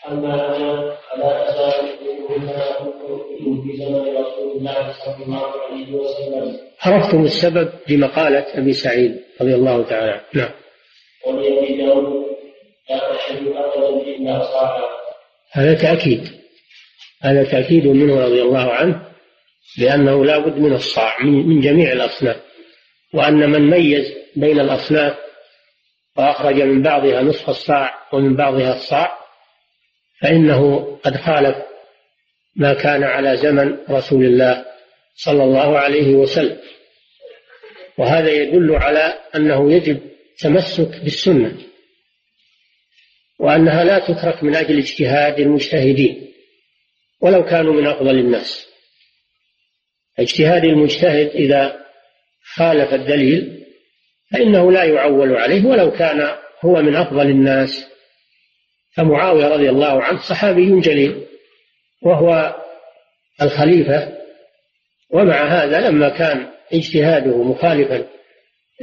[0.07, 1.87] أما أنا فلا أزال
[3.63, 6.57] في زمن رسول الله صلى الله عليه وسلم.
[6.81, 10.23] عرفتم السبب لمقالة أبي سعيد رضي الله تعالى عنه.
[10.33, 10.51] نعم.
[11.27, 12.25] ولأبي داود
[12.89, 14.83] لا أشهد أبدا إلا صاحا
[15.51, 16.27] هذا تأكيد.
[17.21, 19.07] هذا تأكيد منه رضي الله عنه
[19.77, 22.41] لأنه لا بد من الصاع من جميع الأصناف.
[23.13, 25.22] وأن من ميز بين الأصناف
[26.17, 29.17] وأخرج من بعضها نصف الصاع ومن بعضها الصاع
[30.21, 31.57] فإنه قد خالف
[32.55, 34.65] ما كان على زمن رسول الله
[35.15, 36.59] صلى الله عليه وسلم.
[37.97, 39.99] وهذا يدل على أنه يجب
[40.39, 41.57] تمسك بالسنة
[43.39, 46.33] وأنها لا تترك من أجل اجتهاد المجتهدين
[47.21, 48.67] ولو كانوا من أفضل الناس.
[50.19, 51.85] اجتهاد المجتهد إذا
[52.55, 53.62] خالف الدليل
[54.33, 57.87] فإنه لا يعول عليه ولو كان هو من أفضل الناس.
[58.95, 61.25] فمعاوية رضي الله عنه صحابي جليل
[62.01, 62.55] وهو
[63.41, 64.17] الخليفة.
[65.09, 68.07] ومع هذا لما كان اجتهاده مخالفا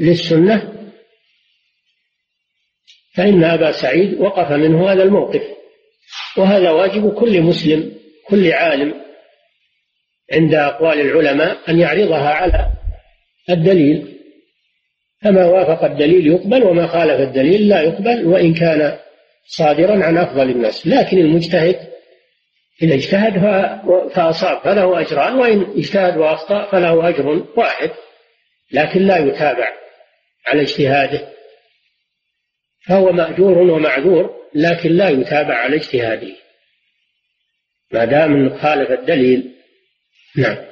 [0.01, 0.72] للسنة
[3.14, 5.42] فإن أبا سعيد وقف منه هذا الموقف.
[6.36, 7.94] وهذا واجب كل مسلم
[8.26, 8.94] كل عالم
[10.32, 12.70] عند أقوال العلماء أن يعرضها على
[13.51, 14.19] الدليل.
[15.22, 18.98] فما وافق الدليل يقبل وما خالف الدليل لا يقبل وإن كان
[19.46, 20.86] صادرا عن أفضل الناس.
[20.86, 21.90] لكن المجتهد
[22.82, 23.38] إذا اجتهد
[24.14, 27.90] فأصاب فله أجران وإن اجتهد وأخطأ فله أجر واحد
[28.72, 29.72] لكن لا يتابع
[30.46, 31.28] على اجتهاده.
[32.86, 36.32] فهو مأجور ومعذور لكن لا يتابع على اجتهاده.
[37.92, 39.54] ما دام انه خالف الدليل.
[40.36, 40.69] نعم.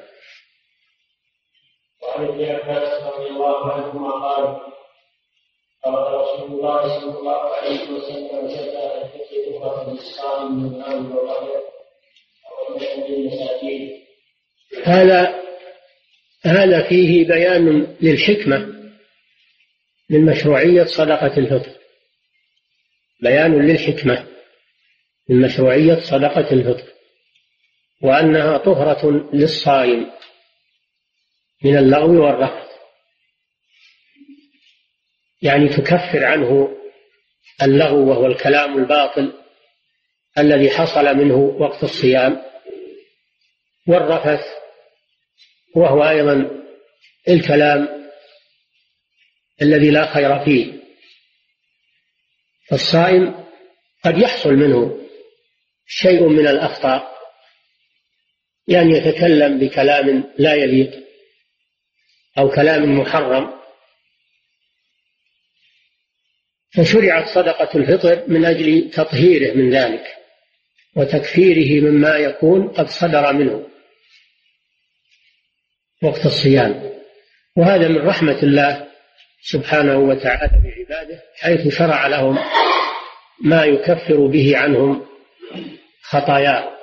[2.19, 4.61] وعن ابن عباس رضي الله عنهما قال
[5.85, 11.63] قال رسول الله صلى الله عليه وسلم زكاة الفطر تهرة للصائم من والرهن
[13.09, 14.05] للمساكين
[14.85, 15.35] هذا
[16.45, 18.59] هذا فيه بيان للحكمة
[20.11, 21.71] من مشروعية صدقة الفطر.
[23.23, 24.27] بيان للحكمة
[25.29, 26.85] من مشروعية صدقة الفطر.
[28.03, 30.18] وأنها طهرة للصائم.
[31.65, 32.69] من اللغو والرفث
[35.43, 36.79] يعني تكفر عنه
[37.63, 39.33] اللغو وهو الكلام الباطل
[40.39, 42.43] الذي حصل منه وقت الصيام
[43.89, 44.45] والرفث
[45.77, 46.65] وهو أيضا
[47.29, 47.89] الكلام
[49.63, 50.73] الذي لا خير فيه.
[52.69, 53.45] فالصائم
[54.05, 54.99] قد يحصل منه
[55.87, 57.19] شيء من الأخطاء
[58.69, 61.08] يعني يتكلم بكلام لا يليق.
[62.39, 63.59] أو كلام محرم.
[66.77, 70.05] فشرعت صدقة الفطر من أجل تطهيره من ذلك
[70.97, 73.69] وتكفيره مما يكون قد صدر منه
[76.03, 76.93] وقت الصيام.
[77.57, 78.89] وهذا من رحمة الله
[79.43, 82.39] سبحانه وتعالى بعباده حيث شرع لهم
[83.45, 85.07] ما يكفر به عنهم
[86.03, 86.78] خطاياهم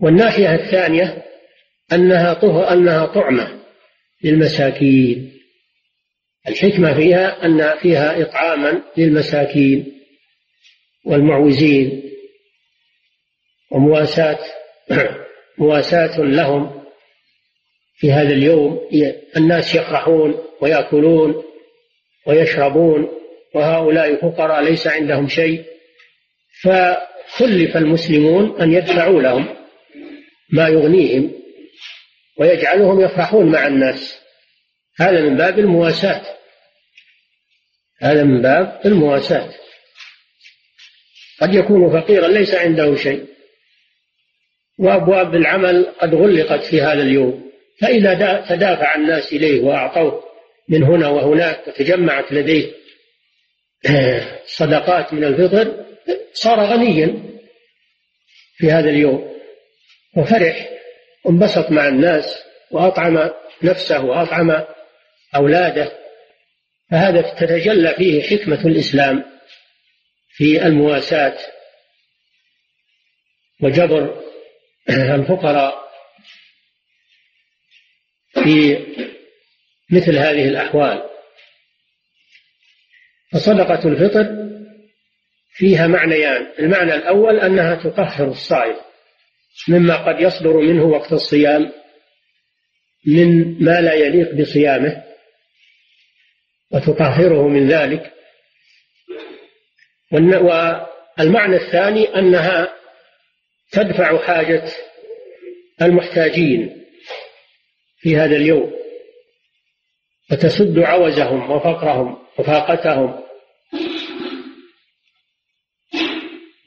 [0.00, 1.24] والناحية الثانية
[1.92, 3.60] أنها طه أنها طعمة
[4.24, 5.32] للمساكين.
[6.48, 10.00] الحكمة فيها أن فيها إطعاما للمساكين
[11.06, 12.02] والمعوزين
[13.70, 14.38] ومواساة
[15.58, 16.84] مواساة لهم
[17.96, 18.80] في هذا اليوم.
[19.36, 21.42] الناس يفرحون ويأكلون
[22.26, 23.08] ويشربون
[23.54, 25.64] وهؤلاء فقراء ليس عندهم شيء.
[26.62, 29.59] فكلف المسلمون أن يدفعوا لهم.
[30.52, 31.32] ما يغنيهم
[32.38, 34.20] ويجعلهم يفرحون مع الناس.
[35.00, 36.22] هذا من باب المواساة.
[38.02, 39.54] هذا من باب المواساة.
[41.40, 43.26] قد يكون فقيرا ليس عنده شيء.
[44.78, 47.50] وأبواب العمل قد غلقت في هذا اليوم.
[47.80, 50.24] فإذا تدافع الناس إليه وأعطوه
[50.68, 52.72] من هنا وهناك وتجمعت لديه
[54.46, 55.86] صدقات من الفطر
[56.32, 57.22] صار غنيا
[58.56, 59.29] في هذا اليوم.
[60.16, 60.68] وفرح
[61.24, 63.30] وانبسط مع الناس وأطعم
[63.62, 64.64] نفسه وأطعم
[65.36, 65.92] أولاده.
[66.90, 69.24] فهذا تتجلى فيه حكمة الإسلام
[70.28, 71.38] في المواساة.
[73.62, 74.24] وجبر
[74.90, 75.90] الفقراء
[78.44, 78.78] في
[79.90, 81.10] مثل هذه الأحوال.
[83.32, 84.50] فصدقة الفطر
[85.52, 86.52] فيها معنيان.
[86.58, 88.89] المعنى الأول أنها تطهر الصائم.
[89.68, 91.72] مما قد يصدر منه وقت الصيام
[93.06, 95.04] من ما لا يليق بصيامه
[96.72, 98.12] وتطهره من ذلك.
[100.12, 102.74] والمعنى الثاني أنها
[103.72, 104.64] تدفع حاجة
[105.82, 106.84] المحتاجين
[107.98, 108.72] في هذا اليوم
[110.32, 113.24] وتسد عوزهم وفقرهم وفاقتهم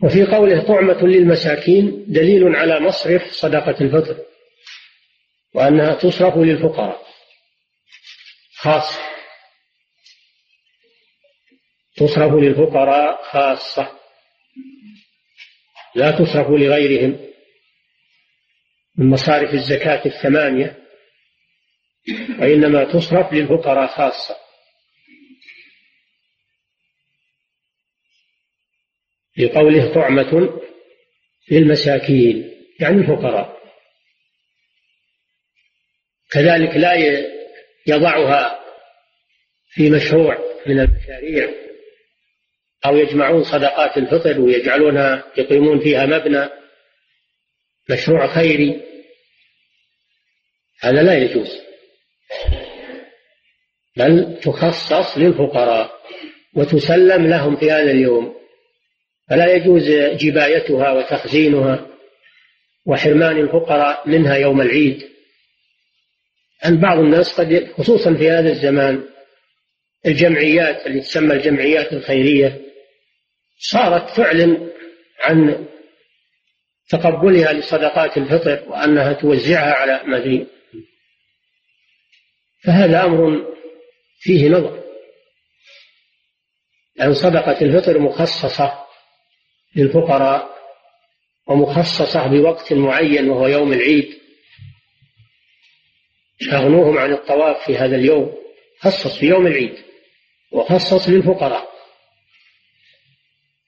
[0.04, 4.18] وفي قوله طعمة للمساكين دليل على مصرف صدقة الفطر
[5.54, 7.04] وأنها تصرف للفقراء.
[8.56, 9.02] خاصة
[11.96, 13.92] تصرف للفقراء خاصة.
[15.96, 17.34] لا تصرف لغيرهم.
[18.98, 20.84] من مصارف الزكاة الثمانية
[22.40, 24.43] وإنما تصرف للفقراء خاصة.
[29.38, 30.60] لقوله طعمة
[31.52, 33.64] للمساكين يعني الفقراء.
[36.32, 36.94] كذلك لا
[37.88, 38.60] يضعها
[39.70, 40.38] في مشروع
[40.68, 41.50] من المشاريع
[42.86, 46.50] أو يجمعون صدقات الفطر ويجعلونها يقيمون فيها مبنى
[47.90, 48.82] مشروع خيري.
[50.82, 51.62] هذا لا يجوز.
[53.98, 55.92] بل تخصص للفقراء
[56.56, 58.43] وتسلم لهم في هذا اليوم.
[59.34, 59.84] فلا يجوز
[60.18, 61.88] جبايتها وتخزينها
[62.86, 65.10] وحرمان الفقراء منها يوم العيد.
[66.66, 69.04] أن بعض الناس قد خصوصا في هذا الزمان
[70.06, 72.62] الجمعيات اللي تسمى الجمعيات الخيرية
[73.60, 74.70] صارت تعلن
[75.20, 75.68] عن
[76.90, 80.48] تقبلها لصدقات الفطر وأنها توزعها على مدين
[82.64, 83.54] فهذا أمر
[84.20, 84.84] فيه نظر.
[86.96, 88.84] لأن صدقة الفطر مخصصة
[89.76, 90.54] للفقراء
[91.48, 94.20] ومخصصة بوقت معين وهو يوم العيد.
[96.54, 98.34] أغنوهم عن الطواف في هذا اليوم.
[98.80, 99.76] خصص في يوم العيد
[100.52, 101.74] وخصص للفقراء.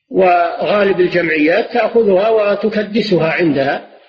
[0.09, 3.99] وغالب الجمعيات تأخذها وتكدسها عندها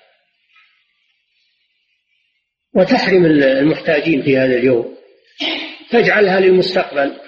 [2.74, 4.96] وتحرم المحتاجين في هذا اليوم.
[5.90, 7.20] تجعلها للمستقبل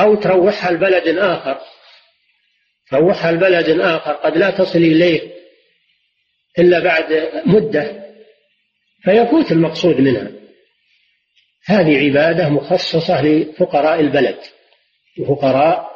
[0.00, 1.60] أو تروحها لبلد آخر.
[2.90, 5.32] تروحها لبلد آخر قد لا تصل إليه
[6.58, 8.04] إلا بعد مدة
[9.02, 10.30] فيفوت المقصود منها.
[11.64, 14.38] هذه عبادة مخصصة لفقراء البلد
[15.18, 15.90] لفقراء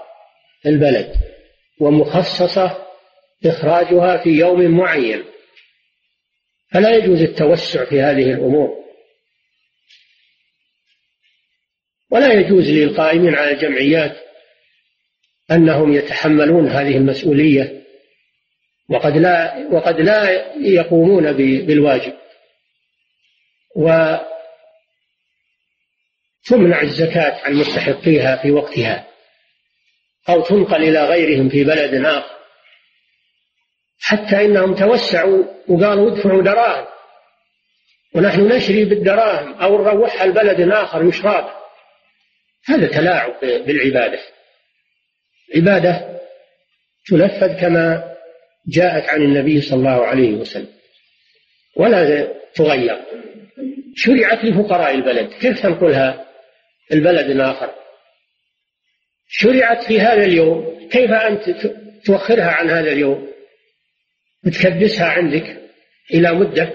[0.66, 1.14] البلد
[1.80, 2.86] ومخصصة
[3.46, 5.24] إخراجها في يوم معين.
[6.72, 8.82] فلا يجوز التوسع في هذه الأمور.
[12.10, 14.16] ولا يجوز للقائمين على الجمعيات
[15.50, 17.82] أنهم يتحملون هذه المسؤولية
[18.88, 22.12] وقد لا وقد لا يقومون بالواجب.
[23.76, 24.22] وتمنع
[26.82, 29.06] الزكاة عن مستحقيها في وقتها
[30.28, 32.36] أو تنقل إلى غيرهم في بلد آخر.
[34.00, 36.86] حتى إنهم توسعوا وقالوا ادفعوا دراهم.
[38.14, 41.50] ونحن نشري بالدراهم أو نروحها لبلد آخر يشرب
[42.68, 44.18] هذا تلاعب بالعبادة.
[45.56, 46.20] عبادة
[47.06, 48.14] تنفذ كما
[48.68, 50.68] جاءت عن النبي صلى الله عليه وسلم.
[51.76, 52.98] ولا تغير.
[53.96, 55.32] شرعت لفقراء البلد.
[55.32, 56.26] كيف تنقلها
[56.92, 57.74] البلد آخر
[59.28, 60.88] شرعت في هذا اليوم.
[60.88, 61.50] كيف أنت
[62.04, 63.28] توخرها عن هذا اليوم؟
[64.46, 65.56] وتكدسها عندك
[66.14, 66.72] إلى مدة.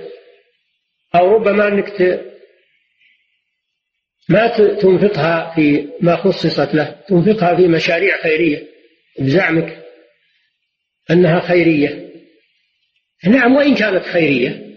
[1.16, 1.90] أو ربما أنك
[4.30, 8.68] ما تنفقها في ما خصصت له تنفقها في مشاريع خيرية
[9.20, 9.84] بزعمك
[11.12, 12.08] أنها خيرية.
[13.26, 14.68] نعم وإن كانت خيرية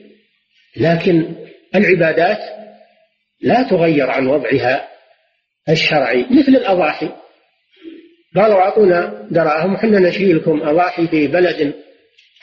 [0.77, 1.35] لكن
[1.75, 2.39] العبادات
[3.41, 4.89] لا تغير عن وضعها
[5.69, 7.09] الشرعي مثل الأضاحي.
[8.37, 11.75] قالوا أعطونا دراهم وحنا نشيلكم أضاحي في بلد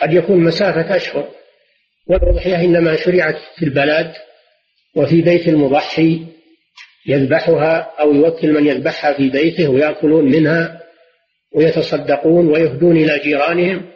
[0.02, 1.30] قد يكون مسافة أشهر
[2.08, 4.14] والأضحية إنما شرعت في البلد
[4.96, 6.37] وفي بيت المضحي
[7.08, 10.82] يذبحها أو يوكل من يذبحها في بيته ويأكلون منها
[11.56, 13.92] ويتصدقون ويهدون إلى جيرانهم.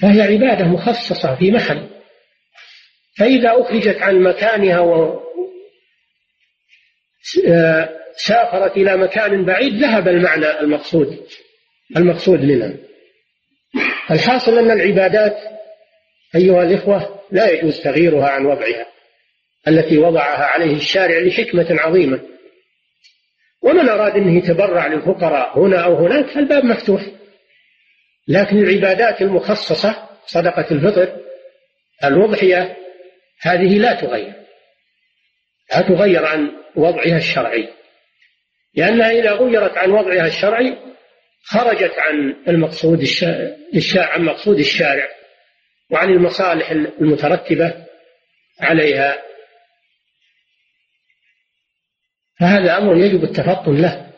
[0.00, 1.88] فهي عبادة مخصصة في محل.
[3.18, 5.20] فإذا أخرجت عن مكانها و
[8.16, 11.26] سافرت إلى مكان بعيد ذهب المعنى المقصود
[11.96, 12.74] المقصود منها.
[14.10, 15.36] الحاصل أن العبادات
[16.34, 18.86] أيها الإخوة لا يجوز تغييرها عن وضعها.
[19.68, 22.20] التي وضعها عليه الشارع لحكمة عظيمة.
[23.62, 27.02] ومن أراد أنه يتبرع للفقراء هنا أو هناك فالباب مفتوح.
[28.28, 31.16] لكن العبادات المخصصة صدقة الفطر
[32.04, 32.76] الوضحية
[33.40, 34.32] هذه لا تغير.
[35.72, 37.68] لا تغير عن وضعها الشرعي.
[38.74, 40.78] لأنها إذا غيرت عن وضعها الشرعي
[41.44, 43.00] خرجت عن المقصود
[43.74, 45.08] الشارع عن مقصود الشارع
[45.90, 47.74] وعن المصالح المترتبة
[48.60, 49.29] عليها.
[52.40, 54.10] فهذا أمر يجب التفطن له.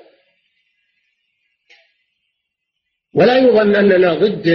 [3.14, 4.48] ولا يظن أننا ضد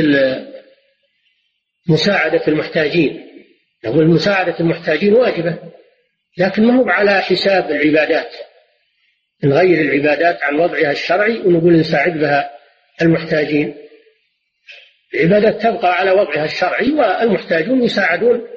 [1.90, 3.28] مساعدة المحتاجين.
[3.86, 5.60] نقول مساعدة المحتاجين واجبة
[6.38, 8.36] لكن ما هو على حساب العبادات.
[9.44, 12.52] نغير العبادات عن وضعها الشرعي ونقول نساعد بها
[13.02, 13.76] المحتاجين.
[15.14, 18.48] العبادات تبقى على وضعها الشرعي والمحتاجون يساعدون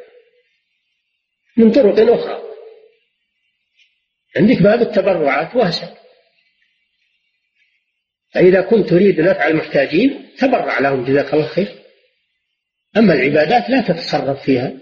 [1.57, 2.50] من طرق أخرى.
[4.37, 6.01] عندك باب التبرعات واسع
[8.35, 11.69] فإذا كنت تريد نفع المحتاجين تبرع لهم جزاك الله خير.
[12.97, 14.73] أما العبادات لا تتصرف فيها.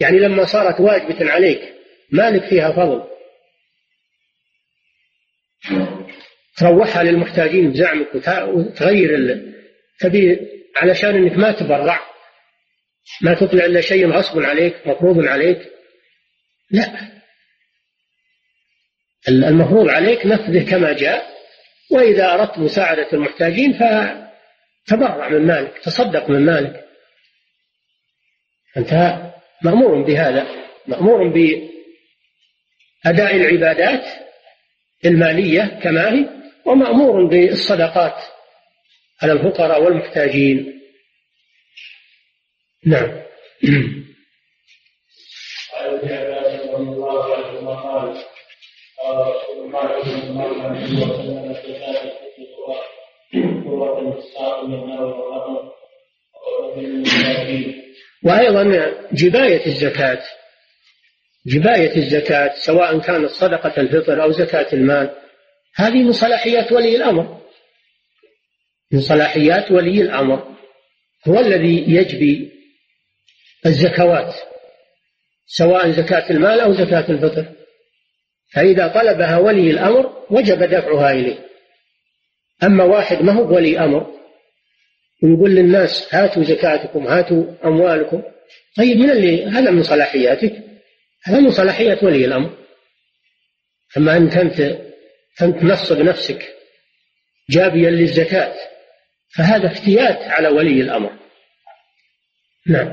[0.00, 1.74] يعني لما صارت واجبة عليك
[2.12, 3.10] مالك فيها فضل.
[6.56, 8.14] تروحها للمحتاجين بزعمك
[8.54, 9.42] وتغير
[10.00, 10.38] تبي
[10.76, 12.00] علشان إنك ما تبرع.
[13.22, 15.70] ما تطلع إلا شيء غصب عليك مفروض عليك.
[16.70, 17.19] لا.
[19.28, 21.30] المفروض عليك نفذه كما جاء
[21.90, 26.84] وإذا أردت مساعدة المحتاجين فتبرع من مالك تصدق من مالك.
[28.76, 29.20] أنت
[29.62, 30.46] مأمور بهذا
[30.86, 31.66] مأمور بأداء
[33.36, 34.04] العبادات
[35.04, 36.28] المالية كما هي
[36.64, 38.22] ومأمور بالصدقات
[39.22, 40.80] على الفقراء والمحتاجين.
[42.86, 43.22] نعم.
[58.24, 60.22] وأيضا جباية الزكاة
[61.46, 65.10] جباية الزكاة سواء كانت صدقة الفطر أو زكاة المال
[65.74, 67.40] هذه من صلاحيات ولي الأمر.
[68.92, 70.56] من صلاحيات ولي الأمر.
[71.28, 72.52] هو الذي يجبي
[73.66, 74.34] الزكوات
[75.46, 77.59] سواء زكاة المال أو زكاة الفطر.
[78.52, 81.38] فإذا طلبها ولي الأمر وجب دفعها إليه.
[82.62, 84.20] أما واحد ما هو ولي أمر
[85.22, 88.22] ويقول للناس هاتوا زكاتكم هاتوا أموالكم.
[88.76, 90.52] طيب من اللي؟ هذا من صلاحياتك.
[91.24, 92.56] هذا من صلاحيات ولي الأمر.
[93.96, 94.60] أما أنت أنت
[95.42, 96.48] أنت تنصب نفسك
[97.50, 98.54] جابيا للزكاة
[99.36, 101.12] فهذا افتيات على ولي الأمر.
[102.66, 102.92] نعم.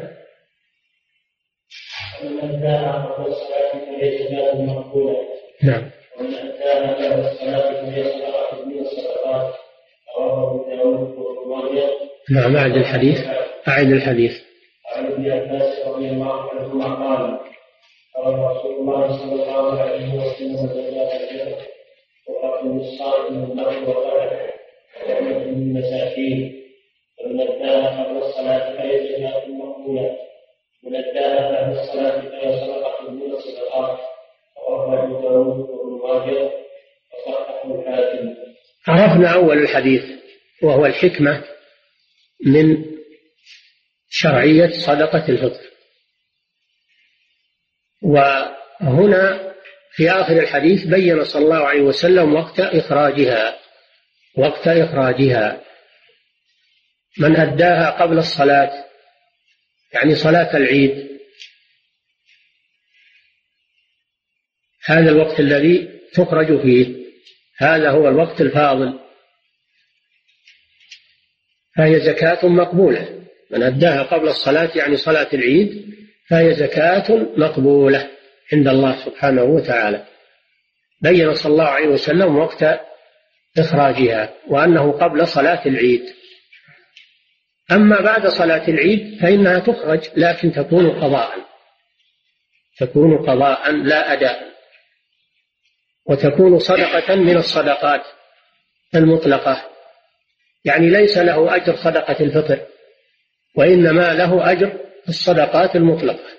[2.24, 5.90] ومن قبل الصلاة فهي زكاة مقبولة نعم.
[6.20, 9.54] ومن أداها بعد الصلاة فهي صدقة من الصدقات
[10.18, 11.18] رواه أبو داود
[12.30, 13.18] نعم أعد الحديث.
[13.68, 14.32] أعد الحديث.
[14.96, 17.40] عن ابن عباس رضي الله عنهما قال
[18.16, 21.68] قال رسول الله صلى الله عليه وسلم زكاة الفطر
[22.28, 24.50] وأقم الصائم من الأرض والغنم
[25.06, 26.64] ونعمة للمساكين
[27.26, 30.18] ومن قبل الصلاة فهي زكاة مقبولة
[30.84, 34.00] من أداها بعد الصلاة فهي صدقة من الصدقات
[38.88, 40.04] عرفنا أول الحديث
[40.64, 41.44] وهو الحكمة
[42.46, 42.86] من
[44.10, 45.68] شرعية صدقة الفطر.
[48.02, 49.54] وهنا
[49.92, 53.60] في آخر الحديث بين صلى الله عليه وسلم وقت إخراجها
[54.38, 55.62] وقت إخراجها.
[57.20, 58.86] من أداها قبل الصلاة
[59.94, 61.17] يعني صلاة العيد
[64.88, 66.96] هذا الوقت الذي تخرج فيه.
[67.58, 69.00] هذا هو الوقت الفاضل.
[71.78, 73.28] فهي زكاة مقبولة.
[73.52, 75.96] من أداها قبل الصلاة يعني صلاة العيد
[76.30, 78.10] فهي زكاة مقبولة
[78.54, 80.06] عند الله سبحانه وتعالى.
[81.02, 82.66] بين صلى الله عليه وسلم وقت
[83.58, 86.04] إخراجها وأنه قبل صلاة العيد.
[87.72, 91.32] أما بعد صلاة العيد فإنها تخرج لكن تكون قضاء.
[92.80, 94.47] تكون قضاء لا أداء.
[96.10, 98.02] وتكون صدقة من الصدقات
[98.96, 99.70] المطلقة.
[100.66, 102.68] يعني ليس له أجر صدقة الفطر
[103.56, 104.80] وإنما له أجر
[105.10, 106.38] الصدقات المطلقة.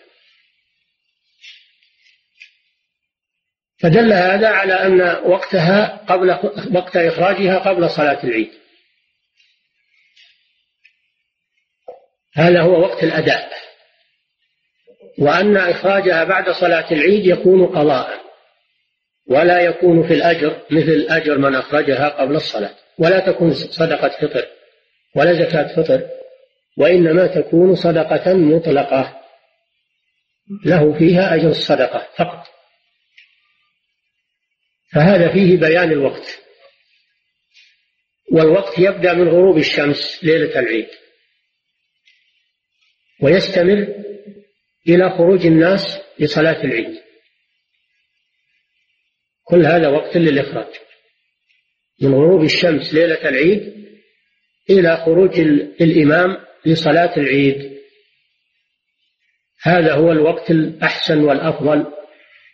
[3.80, 6.30] فدل هذا على أن وقتها قبل
[6.74, 8.50] وقت إخراجها قبل صلاة العيد.
[12.34, 13.52] هذا هو وقت الأداء.
[15.18, 18.27] وأن إخراجها بعد صلاة العيد يكون قضاء.
[19.28, 22.74] ولا يكون في الأجر مثل أجر من أخرجها قبل الصلاة.
[22.98, 24.46] ولا تكون صدقة فطر
[25.16, 26.08] ولا زكاة فطر
[26.76, 29.20] وإنما تكون صدقة مطلقة.
[30.64, 32.46] له فيها أجر الصدقة فقط.
[34.92, 36.38] فهذا فيه بيان الوقت.
[38.32, 40.88] والوقت يبدأ من غروب الشمس ليلة العيد.
[43.22, 43.94] ويستمر
[44.88, 47.07] إلى خروج الناس لصلاة العيد.
[49.50, 50.74] كل هذا وقت للإخراج.
[52.02, 53.78] من غروب الشمس ليلة العيد
[54.70, 55.40] إلى خروج
[55.80, 57.78] الإمام لصلاة العيد.
[59.62, 61.86] هذا هو الوقت الأحسن والأفضل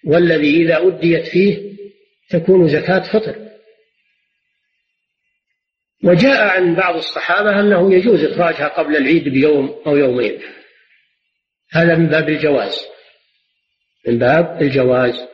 [0.06, 1.74] والذي إذا أديت فيه
[2.30, 3.44] تكون زكاة فطر.
[6.04, 10.40] وجاء عن بعض الصحابة أنه يجوز إخراجها قبل العيد بيوم أو يومين.
[11.70, 12.86] هذا من باب الجواز.
[14.08, 15.33] من باب الجواز.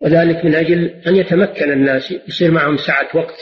[0.00, 3.38] وذلك من أجل أن يتمكن الناس يصير معهم سعة وقت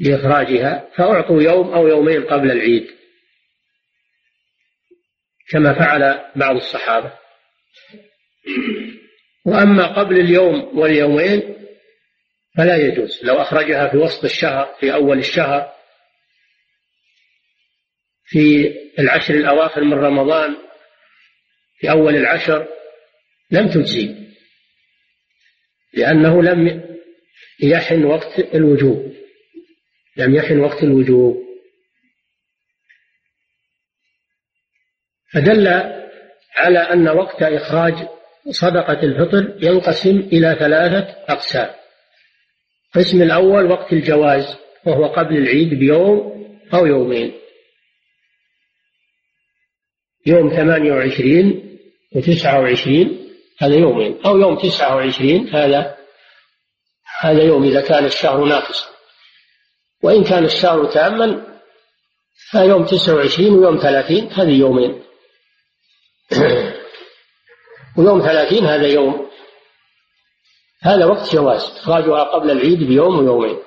[0.00, 2.86] لإخراجها فأعطوا يوم أو يومين قبل العيد
[5.50, 7.12] كما فعل بعض الصحابة.
[9.46, 11.56] وأما قبل اليوم واليومين
[12.56, 15.72] فلا يجوز لو أخرجها في وسط الشهر في أول الشهر
[18.24, 20.56] في العشر الأواخر من رمضان
[21.78, 22.68] في أول العشر
[23.50, 24.27] لم تجزي.
[25.92, 26.88] لأنه لم
[27.62, 29.12] يحن وقت الوجوب.
[30.16, 31.48] لم يحن وقت الوجوب.
[35.32, 35.68] فدل
[36.56, 37.94] على أن وقت إخراج
[38.50, 41.74] صدقة الفطر ينقسم إلى ثلاثة أقسام.
[42.96, 44.56] القسم الأول وقت الجواز
[44.86, 46.38] وهو قبل العيد بيوم
[46.74, 47.32] أو يومين.
[50.26, 51.78] يوم ثمانية وعشرين
[52.12, 53.17] وتسعة وعشرين
[53.58, 55.96] هذا يومين أو يوم تسعة وعشرين هذا
[57.20, 58.86] هذا يوم إذا كان الشهر ناقصا.
[60.02, 61.58] وإن كان الشهر تاما
[62.50, 65.02] فيوم تسعة وعشرين ويوم ثلاثين هذه يومين.
[67.98, 69.28] ويوم ثلاثين هذا يوم.
[70.82, 73.58] هذا وقت جواز إخراجها قبل العيد بيوم ويومين.